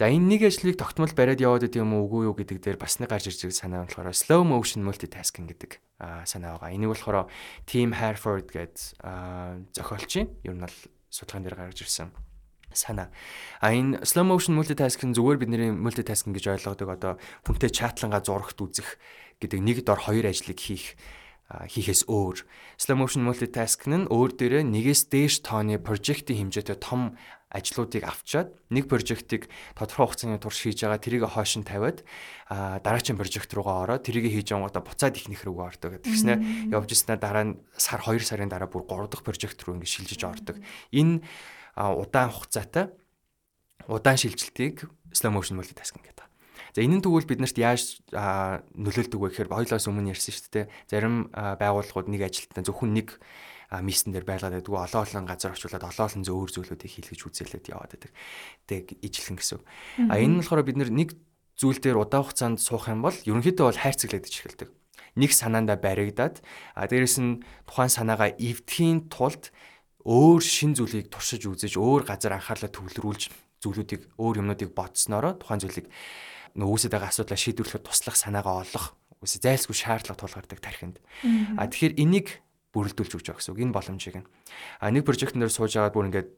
[0.00, 3.12] За энэ нэг ажлыг тогтмол бариад яваад байд юм уугүй юу гэдэг дээр бас нэг
[3.12, 5.76] гарч ирж байгаа санаа болохоор slow motion multitasking гэдэг
[6.24, 6.72] санаа байгаа.
[6.72, 7.28] Энийг болохоор
[7.68, 10.32] Team Harford гэдэг зохиолч юм.
[10.40, 10.78] Ер нь бол
[11.12, 12.16] судалгаан дээр гарч ирсэн
[12.72, 13.12] санаа.
[13.60, 17.12] А энэ slow motion multitasking зүгээр бидний multitasking гэж ойлгодог одоо
[17.44, 18.96] хүнтэй чатлангаа зурагт үзэх
[19.36, 20.96] гэдэг нэг дор хоёр ажлыг хийх
[21.46, 22.42] хийхээс өөр
[22.74, 27.14] slow motion multitasking нь өөр дээрээ нэгээс дээш тооны прожектын хэмжээтэй том
[27.54, 29.46] ажлуудыг авчаад нэг прожектыг
[29.78, 32.02] тодорхой хугацааны турш хийж байгаа тэрийг хойш нь тавиад
[32.50, 36.06] дараагийн прожект руугаа ороод тэрийг хийж байгаа буцаад ихнийх рүүгээ ордог гэдэг.
[36.10, 36.34] Тэгснэ
[36.74, 40.20] явж ирснээр дараа нь сар 2 сарын дараа бүр 3 дахь прожект руу ингэ шилжиж
[40.26, 40.58] ордог.
[40.90, 41.22] Энэ
[41.78, 42.90] удаан хугацаатай
[43.86, 46.26] удаан шилжилтийг slow motion multitasking гэдэг.
[46.76, 50.66] За энэ нь тэгвэл биднэрт яаж нөлөөлдөг вэ гэхээр хоёлоос өмнө ярьсан шүү дээ.
[50.92, 53.16] Зарим байгууллагууд нэг ажилтнаа зөвхөн нэг
[53.80, 57.96] миссэн дээр байлгаад байдгүй олон олон газар очиулаад олон олон зөөр зүйлүүдийг хийлгэж үзээлээд яваад
[57.96, 58.12] байдаг.
[58.68, 59.64] Тэг ижилхэн гэсэн.
[60.12, 61.16] А энэ нь болохоор бид нэг
[61.56, 64.68] зүйл дээр удаан хугацаанд суух юм бол ерөнхийдөө бол хайрцаглагдаж эхэлдэг.
[65.16, 66.44] Нэг санаандаа баригдаад
[66.76, 69.48] а дээрэс нь тухайн санаагаа эвдэхийн тулд
[70.04, 73.32] өөр шин зүйлийг туршиж үзэж өөр газар анхаарлаа төвлөрүүлж
[73.64, 75.88] зүйлүүдийг өөр юмнуудыг бодсноороо тухайн зүйлийг
[76.56, 80.96] нөгөөсөд байгаа асуудлаа шийдвэрлэхэд туслах санаагаа олох үгүй зайлсгүй шаардлага тулгардаг тархинд.
[81.56, 82.40] А тэгэхээр энийг
[82.72, 83.62] бүрэлдүүлж өгч байгаа гэсэн үг.
[83.64, 84.28] Энэ боломжийг нь.
[84.80, 86.28] А нэг прожектын дээр сууж агаад бүр ингээд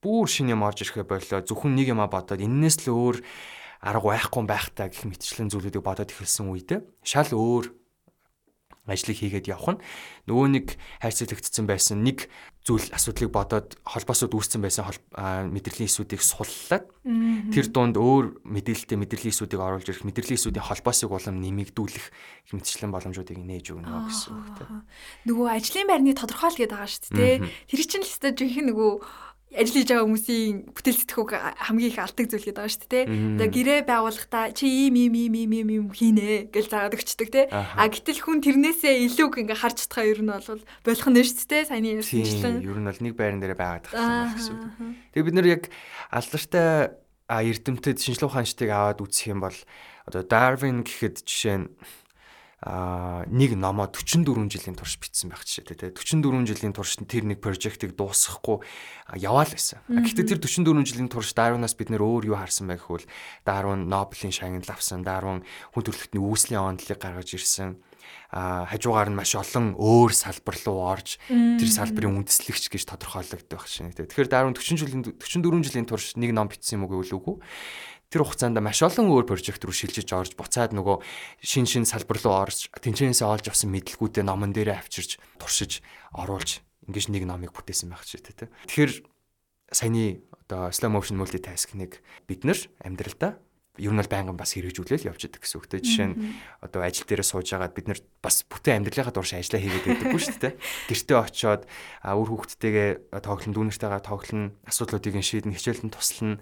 [0.00, 1.44] бүр шин юм орж ирэхэ боллоо.
[1.44, 3.16] Зөвхөн нэг юм а бодоод энээс л өөр
[3.84, 7.68] арга байхгүй байх та гэх мэтчлэн зүйлүүдийг бодоод эхэлсэн үедээ шал өөр
[8.84, 9.82] ажлыг хийгээд явах нь
[10.28, 10.66] нөгөө нэг
[11.00, 12.28] хайрцагтсан байсан нэг
[12.64, 14.88] зүйл асуудлыг бодоод холбоосод үүссэн байсан
[15.52, 16.88] мэдрэлийн эсүүдийг суллаад
[17.52, 22.06] тэр дунд өөр мэдээлэлтэй мэдрэлийн эсүүдийг оруулж ирэх мэдрэлийн эсүүдийн холбоосыг улам нэмэгдүүлэх
[22.48, 24.80] хэмтчлэн боломжуудыг нээж өгнө гэсэн үг тийм.
[25.28, 27.36] Нөгөө ажлын байрны тодорхойл гэдэг байгаа шүү дээ.
[27.68, 28.92] Тэр чинь л өстой жинхэнэ нөгөө
[29.54, 31.30] ажил хийж байгаа хүмүүсийн бүтээл сэтгэхүйг
[31.62, 33.04] хамгийн их алдаг зүйл гэдэг байгаа шүү дээ.
[33.38, 37.46] Одоо гэрээ байгуулахдаа чи ийм ийм ийм ийм ийм ийм хийнэ гэж заагаад өгчдөг те.
[37.54, 41.68] А гэтэл хүн тэрнээсээ илүүг ингээ харж чадхаа ер нь бол болох нь шүү дээ.
[41.70, 42.60] Саяны ярьсанчлан.
[42.66, 44.64] Ер нь бол нэг байран дээр байгаад байгаа гэсэн үг.
[45.14, 45.62] Тэгээ бид нэр яг
[46.10, 46.98] алдартай
[47.30, 49.58] эрдэмтэд шинжилгээ ухаанчдыг аваад үзэх юм бол
[50.04, 51.66] одоо Darwin гэхэд жишээ нь
[52.64, 57.44] а нэг номоо 44 жилийн турш бичсэн байх жишээ тий 44 жилийн турш тэр нэг
[57.44, 58.64] прожектыг дуусгахгүй
[59.20, 59.84] яваал байсан.
[59.92, 63.04] Гэхдээ тэр 44 жилийн турш Дарвинаас бид нэр өөр юу харсан байх гэвэл
[63.44, 65.44] Дарвин Нобелийн шагнал авсан, Дарвин
[65.76, 67.76] хүн төрөлхтний үүслийн онолыг гаргаж ирсэн.
[68.32, 73.68] А хажуугаар нь маш олон өөр салбар руу орж тэр салбарын үндэслэгч гэж тодорхойлогддог байх
[73.68, 73.92] шин.
[73.92, 77.36] Тэгэхээр Дарвин 40 жилийн 44 жилийн турш нэг ном бичсэн юм уу гэвэл үгүй
[78.10, 81.00] тэр хугацаанд маш олон өөр прожект руу шилжиж орж буцаад нөгөө
[81.44, 85.80] шин шин салбар руу орж тэнцэнээсээ олж авсан мэдлгүүдээ номон дээрээ авчирч туршиж
[86.12, 88.52] оруулж ингэж нэг номыг бүтээсэн байх ч тийм.
[88.68, 88.92] Тэгэхээр
[89.72, 93.40] саяны одоо slow motion multitasking-ыг бид нар амьдралдаа
[93.74, 95.82] ер нь бол байнгын бас хэрэгжүүлэл явж идэг гэсэн үгтэй.
[95.82, 96.16] Жишээ нь
[96.62, 100.38] одоо ажил дээрээ сууж байгаад бид нар бас бүтэн амьдралынхаа дурш ажиллаа хийгээд байдаггүй шүү
[100.38, 100.54] дээ.
[100.94, 101.62] Гэртээ очиод
[102.06, 106.38] үр хүүхдтэйгээ тоглон дүүнэртэйгээ тоглон асуудлуудыг шийдэн хичээлд нь туслана.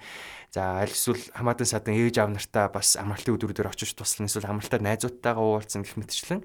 [0.53, 4.29] За аль эсвэл хамаатан садан ээж аав нартаа бас амралтын өдрүүдээр очиж туслана.
[4.29, 6.45] Эсвэл амралтаар найзуудтайгаа уулзсан гэх мэтчлэн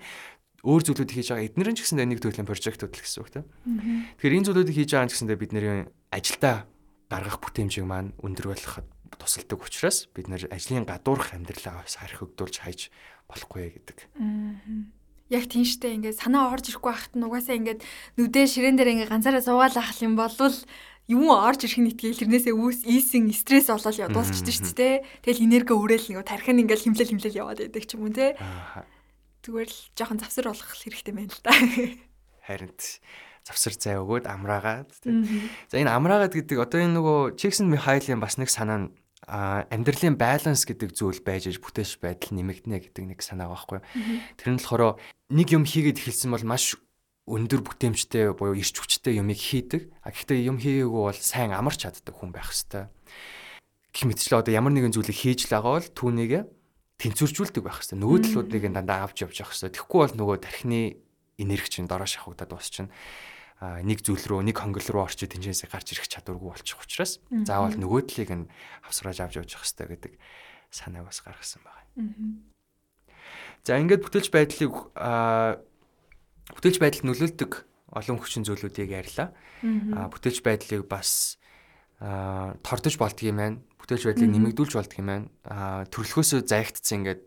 [0.64, 3.46] өөр зүйлүүд хийж байгаа эднэрэн ч гэсэн нэг төрлийн прожектууд л гэсэн үг тийм.
[4.18, 6.66] Тэгэхээр энэ зүйлүүдийг хийж байгаа ч гэсэндээ бид нарын ажилдаа
[7.08, 12.92] гаргах бүтээмжийг маань өндөр болгоход тусалдаг учраас бид нэр ажлын гадуурх амьдралаа бас харьхагдуулж хайж
[13.32, 13.98] болохгүй гэдэг.
[15.28, 17.84] Яг тийм штэ ингээд санаа орж ирэхгүй байхад нь угаасаа ингээд
[18.16, 20.32] нүдээ ширээн дээр ингээд ганцаараа суугаал ах юм бол
[21.08, 24.96] юм орж ирэх нь итгэл тэрнээсээ үүс ийсэн стресс болол дуусчихдээ шүү дээ.
[25.24, 28.36] Тэгэл энерги өрөөл нэг тархин ингээл химлэл химлэл яваад байдаг ч юм уу те.
[29.44, 31.52] Зүгээр л жоохон завсар болох хэрэгтэй байна л да.
[32.48, 32.72] Харин
[33.48, 35.24] завсар зай өгөөд амраагаад тийм.
[35.72, 38.88] За энэ амраагаад гэдэг одоо энэ нөгөө Чиксэн Михайлын бас нэг санаа нь
[39.28, 43.80] амьдралын баланс гэдэг зүйл байж аж бүтээш байдал нэмэгдэнэ гэдэг нэг санаа байхгүй.
[44.36, 45.00] Тэр нь болохоор
[45.32, 46.76] нэг юм хийгээд эхэлсэн бол маш
[47.28, 49.92] өндөр бүтээмжтэй буюу ирч хүчтэй юмыг хийдэг.
[50.04, 52.88] А гэхдээ юм хийгээгүй бол сайн амарч чаддаг хүн байх хэвээр.
[53.92, 56.32] гэх мэтчлээ одоо ямар нэгэн зүйлийг хийж л байгаа бол түүнийг
[57.04, 58.00] тэнцвэржүүлдэг байх хэрэгтэй.
[58.00, 59.76] Нөгөө талуудыг дандаа авч явж явах хэрэгтэй.
[59.76, 60.82] Тэгэхгүй бол нөгөө тархины
[61.36, 62.94] энерги чинь дороо шахагдаад дуусчихна
[63.62, 68.02] нэг зүйл рүү нэг хонгол руу орчиж тэнцэнсээ гарч ирэх чадваргүй болчих учраас заавал нөгөө
[68.06, 68.46] талыг нь
[68.86, 70.14] авсрааж авч явж явах хэрэгтэй гэдэг
[70.70, 72.38] санааг бас гаргасан байна.
[73.66, 74.74] За ингээд бүтээлч байдлыг
[76.54, 77.52] бүтээлч байдалд нөлөөлдөг
[77.98, 79.34] олон хүчин зүйлүүдийг ярьлаа.
[79.98, 81.42] А бүтээлч байдлыг бас
[81.98, 83.58] тордож болдгийм байна.
[83.82, 85.26] Бүтээлч байдлыг нэмэгдүүлж болдгийм байна.
[85.90, 87.22] Төрөлхөөсөө заягдсан ингээд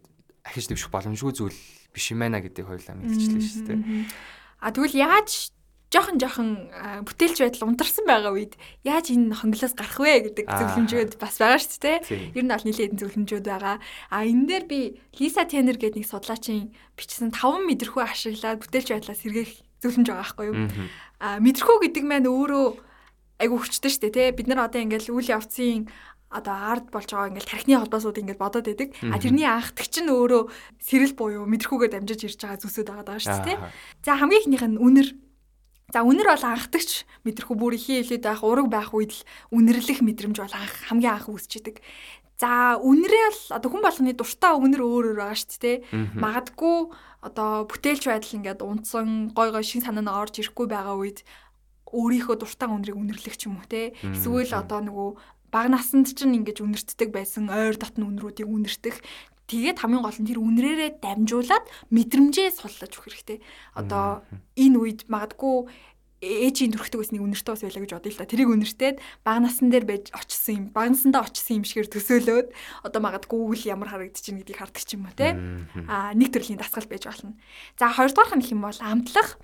[0.46, 1.58] ахиж дэвших боломжгүй зүйл
[1.90, 3.80] биш юм байна гэдгийг хоёулаа мэдчихлээ шүү дээ.
[4.62, 5.50] А тэгвэл яаж
[5.90, 6.48] жохон жохон
[7.02, 8.54] бүтээлч байдал унтарсан байгаа үед
[8.86, 11.98] яаж энэ хонглоос гарах вэ гэдэг зөвлөмжүүд бас байгаа шүү дээ.
[12.38, 13.76] Ер нь бол нэлээд зөвлөмжүүд байгаа.
[14.14, 14.80] А энэ дээр би
[15.18, 20.46] Лиса Тенер гэдэг нэг судлаачийн бичсэн 5 мэдрэхүй ашиглаад бүтээлч байдлаас сэргээх зөвлөмж байгаа байхгүй
[20.46, 20.56] юу?
[21.18, 22.66] А мэдрэхүй гэдэг маань өөрөө
[23.42, 24.36] айгу хүчтэй шүү дээ, тэ.
[24.38, 25.90] Бид нар одоо ингээл үйл явцын
[26.30, 28.94] одоо ард болж байгаа ингээл тархины холбоосууд ингээд бодоод байдаг.
[29.10, 30.42] А тэрний анхдагч нь өөрөө
[30.78, 33.58] сэрэл буюу мэдрэхүүгээр дамжиж ирж байгаа зүйлсүүд байгаа даа шүү дээ.
[34.06, 35.08] За хамгийн ихнийх нь үнэр
[35.90, 40.38] За үнэр бол анхдагч мэдрэхүү бүр ихийн хилээд байх ураг байх үед л үнэрлэх мэдрэмж
[40.38, 41.82] бол анх хамгийн анх үүсчихдээ.
[42.40, 45.76] За үнэрээ л одоо хүн болгоны дуртай үнэр өөр өөр байгаа шүү дээ.
[46.16, 46.78] Магадгүй
[47.20, 51.20] одоо бүтээлч байдал ингээд унтсан гой гой шин санаанаа орж ирэхгүй байгаа үед
[51.92, 53.92] өөрийнхөө дуртай үнэрийг үнэрлэх ч юм уу те.
[54.00, 55.10] Эсвэл одоо нөгөө
[55.50, 59.02] баг насанд ч ингэж үнэртдэг байсан ойр дотны үнрүүдийг үнэртэх
[59.50, 63.38] Тэгээд хамгийн гол нь тэр үнрээрээ дамжуулаад мэдрэмжээ суллаж өгөх хэрэгтэй.
[63.74, 64.22] Одоо
[64.54, 65.66] энэ үед магадгүй
[66.20, 68.28] ээжийн төрхтөг ус нэг үнэртэй ус байлаа гэж бодъё л та.
[68.28, 70.64] Тэрийг үнэртээд баг насан дээр байж очсон юм.
[70.68, 72.48] Баг насандаа очсон юм шигээр төсөөлөөд
[72.84, 75.32] одоо магадгүй үйл ямар харагдчих гэдгийг хардаг ч юм уу те.
[75.88, 77.40] Аа нэг төрлийн дасгал байж болно.
[77.80, 79.40] За хоёрдугаар нь хэм бол амтлах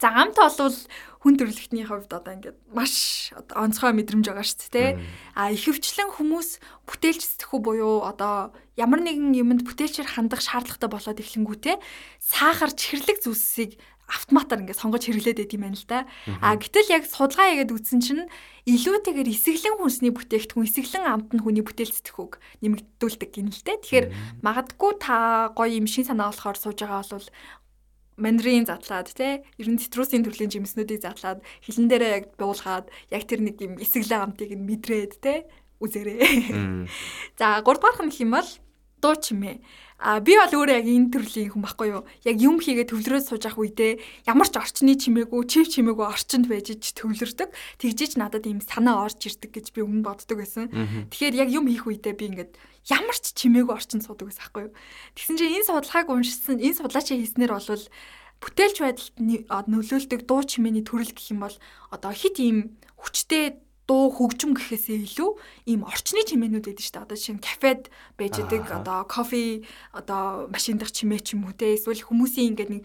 [0.00, 0.78] За амт олвол
[1.24, 4.90] хүн төрөлхтний хувьд одоо ингээд маш одоо онцгой мэдрэмж байгаа шүү дээ.
[5.32, 11.76] А ихэвчлэн хүмүүс бүтээлч сэтгэхүй буюу одоо ямар нэгэн юмд бүтээлчээр хандах шаардлагатай болоод эхлэнгүүтээ
[12.20, 16.04] сахар чихэрлэг зүйлсийг автоматар ингээд сонгож хэрэглээд байт юм байна л да.
[16.44, 18.24] А гэтэл яг судалгаа хийгээд үзсэн чинь
[18.68, 23.80] илүүтэйгээр эсэглэн хүнсний бүтээгдэхүүн эсэглэн амт нь хүний бүтээл сэтгэхүйг нэмэгдүүлдэг гин л дээ.
[23.80, 24.06] Тэгэхээр
[24.44, 27.28] магадгүй та гоё юм шин санаа болохоор сууж байгаа бол
[28.16, 33.40] мандрин задлаад тий ер нь цитрусийн төрлийн жимснүүдийг задлаад хилэн дээрээ яг буулгаад яг тэр
[33.42, 35.38] нэг юм эсэглээ амтыг нь мэдрээд тий
[35.82, 36.86] үзээрэй.
[37.38, 38.50] За 3 дугаарх нь хэм бол
[39.02, 39.60] дуу чимээ.
[39.98, 42.02] А би бол өөрөө яг энэ төрлийн хүн байхгүй юу?
[42.26, 46.74] Яг юм хийгээ төвлөрөөд сууж ах үедээ ямар ч орчны чимээгүй, чив чимээгүй орчинд байж
[46.74, 47.54] төвлөрдөг.
[47.78, 50.66] Тэгжиж надад ийм санаа орж ирдэг гэж би өмнө боддог байсан.
[51.14, 52.52] Тэгэхээр яг юм хийх үедээ би ингээд
[52.90, 54.74] ямар ч чимээгүй орчинд суудаг байсан байхгүй юу?
[55.14, 57.86] Тэгсэн чинь энэ судалгааг уншсан, энэ судлаачийн хийснээр бол
[58.44, 59.14] бүтээлч байдалд
[59.72, 61.56] нөлөөлдөг дуу чимээний төрөл гэх юм бол
[61.88, 65.30] одоо хит ийм хүчтэй дуу хөгжим гэхээсээ илүү
[65.68, 67.04] ийм орчны чимээнүүд байдаг шүү дээ.
[67.04, 67.82] Одоо жишээ нь кафед
[68.16, 72.70] байж идэг одоо кофе одоо машин дах чимээ ч юм уу те эсвэл хүмүүсийн ингээд
[72.72, 72.82] нэг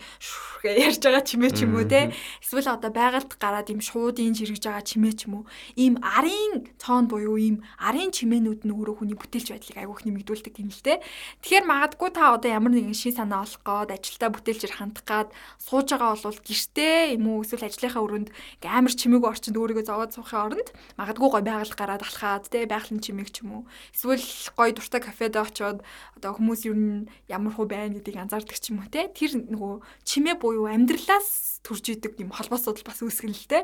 [0.67, 2.11] ярьж байгаа чимээ ч юм уу те
[2.43, 5.43] эсвэл одоо байгальд гараад ийм шуудын жиргэж байгаа чимээ ч юм уу
[5.79, 10.67] ийм арын цоон буюу ийм арын чимээнүүд нь өөрөө хүний бүтээлч байдлыг айгүйх нэмэгдүүлдэг юм
[10.67, 10.99] л те.
[11.47, 15.29] Тэгэхээр магадгүй та одоо ямар нэгэн шин санаа олох гээд ажилдаа бүтээлчээр хандах гээд
[15.63, 18.29] сууж байгаа бол гэртээ юм уу эсвэл ажлынхаа өрөөнд
[18.67, 23.29] амар чимээгүй орчинд өөрийгөө зовоод суухын оронд магадгүй гой байгаль гараад алхаад те байгалийн чимээг
[23.29, 23.63] ч юм уу.
[23.93, 24.25] Эсвэл
[24.55, 25.85] гой дуртай кафед очоод
[26.17, 30.35] одоо хүмүүс юу ямар хөө байна гэдгийг анзаардаг ч юм уу те тэр нөгөө чимээ
[30.41, 33.59] буюу амьдралаас төрж идэг юм холбоосууд бас үүсгэн л те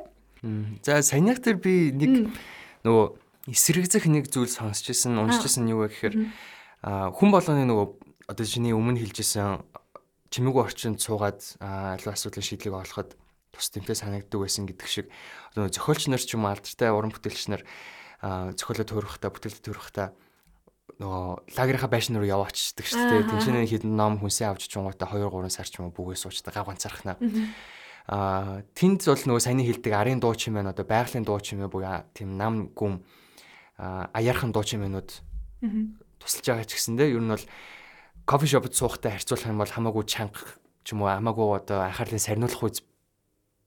[0.85, 2.29] за санийх дээр би нэг
[2.85, 3.05] нөгөө
[3.49, 6.15] эсрэгзэх нэг зүйл сонсч ирсэн уншиж ирсэн юу вэ гэхээр
[6.85, 7.87] хүн болгоны нөгөө
[8.29, 9.61] одоо чиний өмнө хэлжсэн
[10.29, 13.13] чимээгүй орчинд суугаад аливаа асуудлын шийдлийг олоход
[13.55, 15.07] тус тэмтэй санагддаг байсан гэдэг шиг.
[15.55, 17.63] Одоо зохиолч нар ч юм алдартай уран бүтээлч нар
[18.21, 20.13] зохиолоо туурахта бүтээлд туурахта
[20.99, 23.27] нөгөө лагерийнхаа байшин руу яваачдаг шүү дээ.
[23.31, 26.71] Тэнцэнэ хідэн ном хүнсээ авч чунгуудаа 2 3 сар ч юм уу бүгээ суучдаг гав
[26.71, 27.19] ганцаархнаа.
[28.05, 32.37] Аа тэнд бол нөгөө саяны хэлдэг арын дуу чимээ одоо байгалийн дуу чимээ буюу тийм
[32.37, 33.01] нам гүм
[33.75, 35.09] аяархан дуу чимээнүүд
[36.21, 37.45] тусалж байгаа ч гэсэндээ ер нь бол
[38.29, 40.37] кофе шопд суухтай харьцуулах юм бол хамаагүй чанга
[40.85, 42.85] ч юм уу хамаагүй одоо анхаарлын сарниулах үз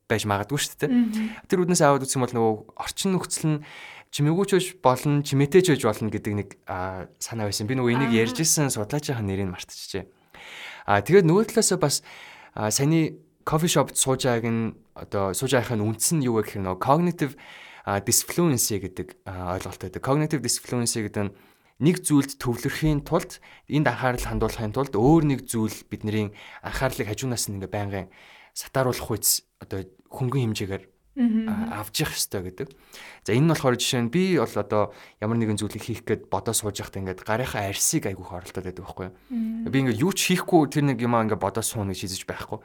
[0.09, 0.91] байж магадгүй шүү дээ.
[1.47, 3.59] Тэр үднээс аваад юм бол нөгөө орчин нөхцөл нь
[4.09, 6.49] чимээгүүч болно, чимээтэйч байж болно гэдэг нэг
[7.21, 7.69] санаа байсан.
[7.69, 10.09] Би нөгөө энийг ярьж исэн судлаачийн нэрийг мартчихжээ.
[10.89, 11.97] Аа тэгээд нөгөө талаас бас
[12.57, 16.81] саяны кофе шопд сууж байгааг нь одоо сууж байгаахын үндс нь юу вэ гэхээр нөгөө
[16.81, 17.37] cognitive
[18.09, 20.01] disfluency гэдэг ойлголт байдаг.
[20.01, 21.33] Cognitive disfluency гэдэг нь
[21.79, 23.39] нэг зүйлд төвлөрөхийн тулд
[23.71, 26.35] энд анхаарал хандуулахын тулд өөр нэг зүйл бидний
[26.65, 28.07] анхаарлыг хажуунаас нь ингээ байнгын
[28.53, 30.85] сатааруулах үйс одоо хөнгөн хэмжээгээр
[31.19, 32.69] авч явах хэрэгтэй гэдэг.
[33.27, 36.55] За энэ нь болохоор жишээ нь би бол одоо ямар нэгэн зүйлийг хийх гээд бодоо
[36.55, 39.15] сууж байхдаа ингээд гарынхаа арьсыг айгүйх оролдоод байдаг байхгүй юу.
[39.67, 42.63] Би ингээд юу ч хийхгүй тэр нэг юм ингээд бодоо сууна гэж хийж байхгүй.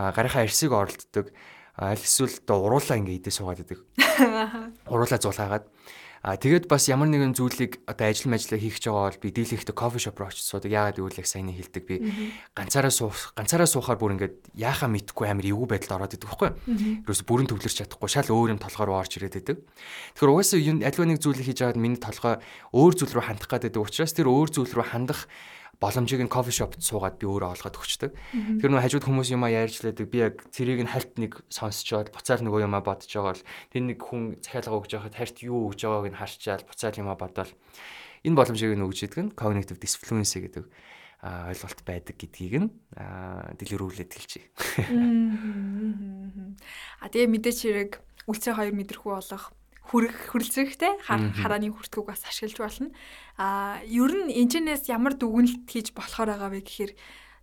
[0.00, 1.28] А гарынхаа арьсыг оролддог.
[1.76, 3.80] Аль эсвэл одоо уруулаа ингээд идээ суугаад байдаг.
[4.88, 5.64] Уруулаа зулаагаад
[6.24, 9.76] А тэгээд бас ямар нэгэн зүйлийг одоо ажил мэжлээ хийх гэж байгаа бол би дийлэхтэй
[9.76, 10.72] кофе шоп руу очиж суудаг.
[10.72, 12.00] Яагаад гэвэл яг сайн хэлдэг би
[12.56, 16.50] ганцаараа суух ганцаараа суухаар бүр ингээд яахаа мэдхгүй амар эвгүй байдалд ороод идэг байхгүй.
[17.04, 19.68] Ерөөс бүрэн төвлөрч чадахгүй шал өөр юм толгоор орж ирээд идэг.
[20.16, 22.40] Тэгэхээр угаасаа альва нэг зүйлийг хийж аваад миний толгой
[22.72, 25.28] өөр зүйл рүү хандах гэдэг учраас тэр өөр зүйл рүү хандах
[25.80, 28.10] боломжийг нь кофе шопт суугаад би өөрөө олгоод өгчдөг.
[28.60, 30.06] Тэр нөө хажууд хүмүүс юма ярьжлаадаг.
[30.10, 33.98] Би яг цэрийг нь хальт нэг сонсчоод буцаал нөгөө юма бодож байгаа бол тэр нэг
[33.98, 37.52] хүн захиалга өгж байхад харьт юу өгж байгааг нь харчаал буцаал юма бодвол
[38.24, 40.64] энэ боломжийг нь өгж идэг нь cognitive disfluency гэдэг
[41.24, 42.68] ойлголт байдаг гэдгийг нь
[43.56, 44.48] дэлгэрүүлээд хэлчихье.
[47.00, 47.92] А тэгээ мэдээч хэрэг
[48.28, 49.52] үлцээ хоёр мэдрэхүү болох
[49.84, 52.90] хүрэх хүрэлцэхтэй харааны хүртгүүг бас ашиглаж болно.
[53.36, 56.92] А ер нь энэчнээс ямар дүгнэлт хийж болохоор байгаа вэ гэхээр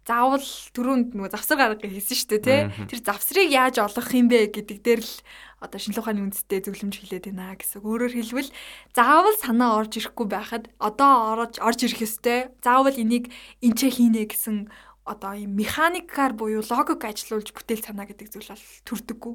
[0.02, 0.42] заавал
[0.74, 2.62] түрүүнд нөгөө завсар гарга хийсэн шүү дээ тий.
[2.90, 5.14] Тэр завсрыг яаж олох юм бэ гэдэг дээр л
[5.62, 7.86] одоо шинжлэх ухааны үндэстэй зөвлөмж хэлээд байна гэсэн.
[7.86, 8.50] Өөрөөр хэлбэл
[8.98, 12.50] заавал санаа орж ирэхгүй байхад одоо орж орж ирэх ёстой.
[12.66, 13.30] Заавал энийг
[13.62, 14.74] энчээ хийнэ гэсэн
[15.04, 19.34] одоо ийм механикаар буюу логик ажилуулж бүтээл санаа гэдэг зүйл бол төрдөггүй.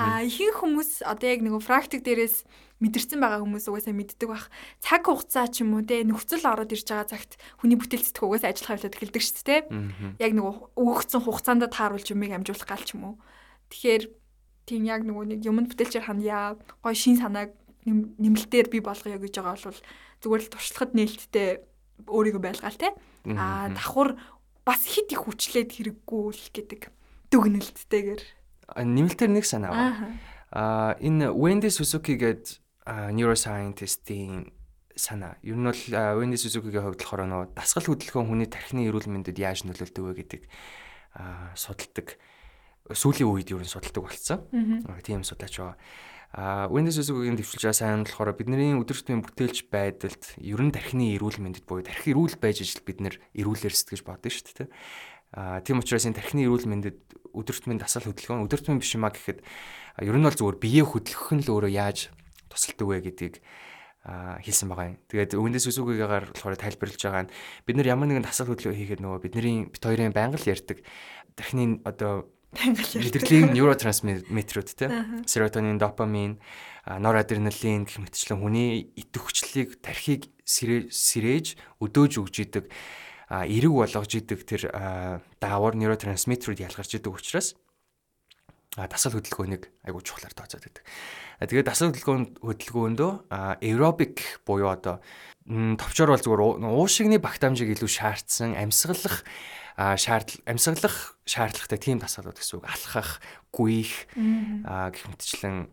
[0.00, 2.48] Аа ихэнх хүмүүс одоо яг нэг практик дээрээс
[2.80, 4.48] мэдэрсэн байгаа хүмүүс угаасаа мэддэг бах.
[4.80, 8.50] Цаг хугацаа ч юм уу те нөхцөл ороод ирж байгаа цагт хүний бүтээл сэтгэх угаасаа
[8.50, 9.60] ажиллах хавлаад эхэлдэг шүү дээ.
[10.18, 10.44] Яг нэг
[10.80, 13.14] өгөгдсөн хугацаанд тааруулж юмыг амжуулах гал ч юм уу.
[13.70, 14.02] Тэгэхээр
[14.66, 16.58] тийм яг нөгөө нэг юмд бүтээлчээр хандъя.
[16.82, 17.54] Гой шин санааг
[17.86, 19.80] нэмэлтээр бий болгоё гэж байгаа бол
[20.22, 21.48] зүгээр л туршлагад нээлттэй
[22.06, 22.90] өөрийгөө байлгаал те.
[23.26, 24.18] Аа давхар
[24.64, 26.80] бас хит их хүчлээд хэрэггүй л гэдэг
[27.32, 28.22] дүгнэлттэйгээр
[28.80, 30.18] нэмэлтээр нэг санаа байна.
[30.52, 34.52] Аа энэ Wendy Suzuki гэдэг neuroscientist-ийн
[34.96, 35.36] санаа.
[35.42, 35.82] Ер нь бол
[36.20, 40.42] Wendy Suzuki-гийн хувьд болохоор нөө дасгал хөдөлгөөн хүний тархины эрүүл мэндэд яаж нөлөөлдөг вэ гэдэг
[41.16, 42.20] аа судалдаг.
[42.92, 44.44] Сүүлийн үед ер нь судалдаг болсон.
[45.00, 45.76] Тийм судлаач байгаа.
[46.32, 51.36] А Windows Suzuki-гийн дэвшилж байгаа сайн болохоор бидний өдөртмийн бүтээлч байдалд ер нь тархины эрүүл
[51.44, 54.68] мэндэд буюу тархи эрүүл байж ижил бид нэр эрүүлэр сэтгэж бодно шүү дээ.
[55.36, 56.98] А тийм учраас энэ тархины эрүүл мэндэд
[57.36, 59.44] өдөртмийн дасгал хөдөлгөөн өдөртмийн биш юмаа гэхэд
[60.00, 62.08] ер нь бол зүгээр биеэ хөдөлгөх нь л өөрөө яаж
[62.48, 63.44] тусалдаг вэ гэдгийг
[64.08, 64.96] хэлсэн байгаа юм.
[65.12, 67.32] Тэгээд Windows Suzuki-гаар болохоор тайлбарлаж байгаа нь
[67.68, 70.80] бид нар ямар нэгэн дасгал хөдөлгөөн хийхэд нөгөө бидний бит хоёрын байнга л ярьдаг
[71.36, 74.92] тархины одоо Мэдрэлийн нейротрансмиттерүүд те.
[75.24, 76.36] Серотонин, допамин,
[76.84, 82.68] норадреналин гэх мэтчлэн хүний идэвхжлийг тархийг сэрээж өдөөж өгж идэг
[83.32, 84.68] эрэг болгож идэг тэр
[85.40, 87.56] даавар нейротрансмиттерүүд ялгарч идэг учраас
[88.76, 90.84] дасгал хөдөлгөөнийг айгуу чухлаар тооцоод байдаг.
[91.40, 95.00] Тэгээд дасгал хөдөлгөөнд хөдөлгөөндөө аэробик буюу одоо
[95.48, 96.42] товчоор бол зүгээр
[96.72, 99.24] уушигны багт амжийг илүү шаардсан амьсгалах
[99.76, 102.66] шаардл амьсгалах шаардлагатай тийм дасгалууд гэсэн үг.
[102.68, 103.20] Алхах,
[103.52, 105.72] гүйх гэх мэтчлэн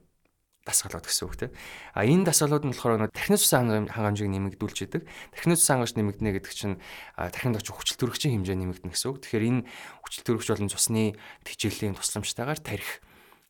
[0.70, 1.52] дасгалууд гэсэн үг тийм.
[1.97, 5.04] А энэ дасгалууд нь болохоор тархины цусан хангамжийг нэмэгдүүлж идэг.
[5.34, 6.78] Тархины цусан хангамж нэмэгдэнэ гэдэг чинь
[7.18, 9.20] тархинд очиж хүчил төрөгчийн хэмжээ нэмэгдэнэ гэсэн үг.
[9.26, 9.62] Тэгэхээр энэ
[10.06, 13.02] хүчил төрөгч болон цусны тэжээлийн тусламжтайгаар тарих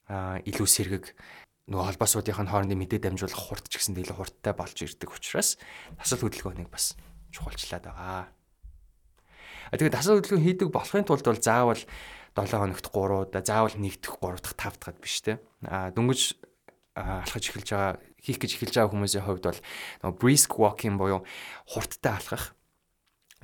[0.09, 1.05] илүү сэргэг
[1.69, 5.61] нөгөө холбоосуудын хоорондын мэдээ дамжуулах хурд ч гэсэн илүү хурдтай болж ирдэг учраас
[6.01, 6.97] дасгал хөдөлгөөнийг бас
[7.29, 8.38] чухалчлаад байгаа.
[9.73, 11.83] Тэгээд дасгал хөдөлгөөн хийдэг болохын тулд бол заавал
[12.33, 15.41] 7 хоногт 3 удаа, заавал нэгдэх 3 дахь 5 дахьад биш те.
[15.65, 16.37] А дөнгөж
[16.95, 19.61] алхаж эхэлж байгаа хийх гэж эхэлж байгаа хүмүүсийн хувьд бол
[20.03, 21.23] нөгөө brisk walking буюу
[21.69, 22.55] хурдтай алхах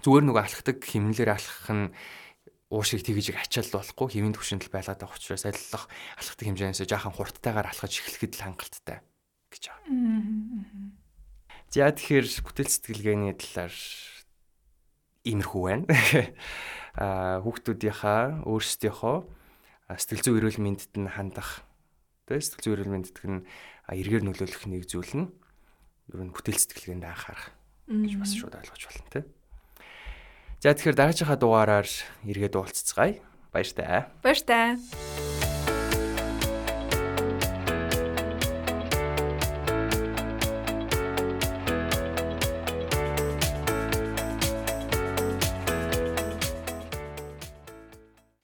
[0.03, 1.85] зүгээр нөгөө алхдаг хэмнэлээр алхах нь
[2.69, 5.85] уушиг тэгж ачаал болохгүй хэвийн төвшөндөл байлгаад байгаа учраас аллах
[6.19, 8.99] алхдаг хэмжээнээс жаахан хурдтайгаар алхаж эхлэхэд л хангалттай
[9.53, 9.87] гэж байгаа.
[11.71, 13.75] За тэгэхээр бүтээл сэтгэлгээний талаар
[15.25, 15.85] иймэрхүү байна.
[17.01, 19.17] Аа хүүхдүүдийнхаа өөрсдийнхөө
[19.91, 21.65] сэтгэл зүйн эрүүл мэндэд нь хандах
[22.29, 23.43] тэ сэтгэл зүйн эрүүл мэндэд нь
[23.91, 25.27] эргээр нөлөөлөх нэг зүйл нь
[26.13, 27.51] ер нь бүтээл сэтгэлгээнд анхаарах
[27.89, 29.21] гэж бас шууд ойлгож байна тэ.
[30.63, 31.89] За тэгэхээр дараагийнхаа дугаараар
[32.25, 33.21] эргээд уулзцгаая.
[33.53, 34.09] Баяр таа.
[34.23, 34.69] Баяр таа.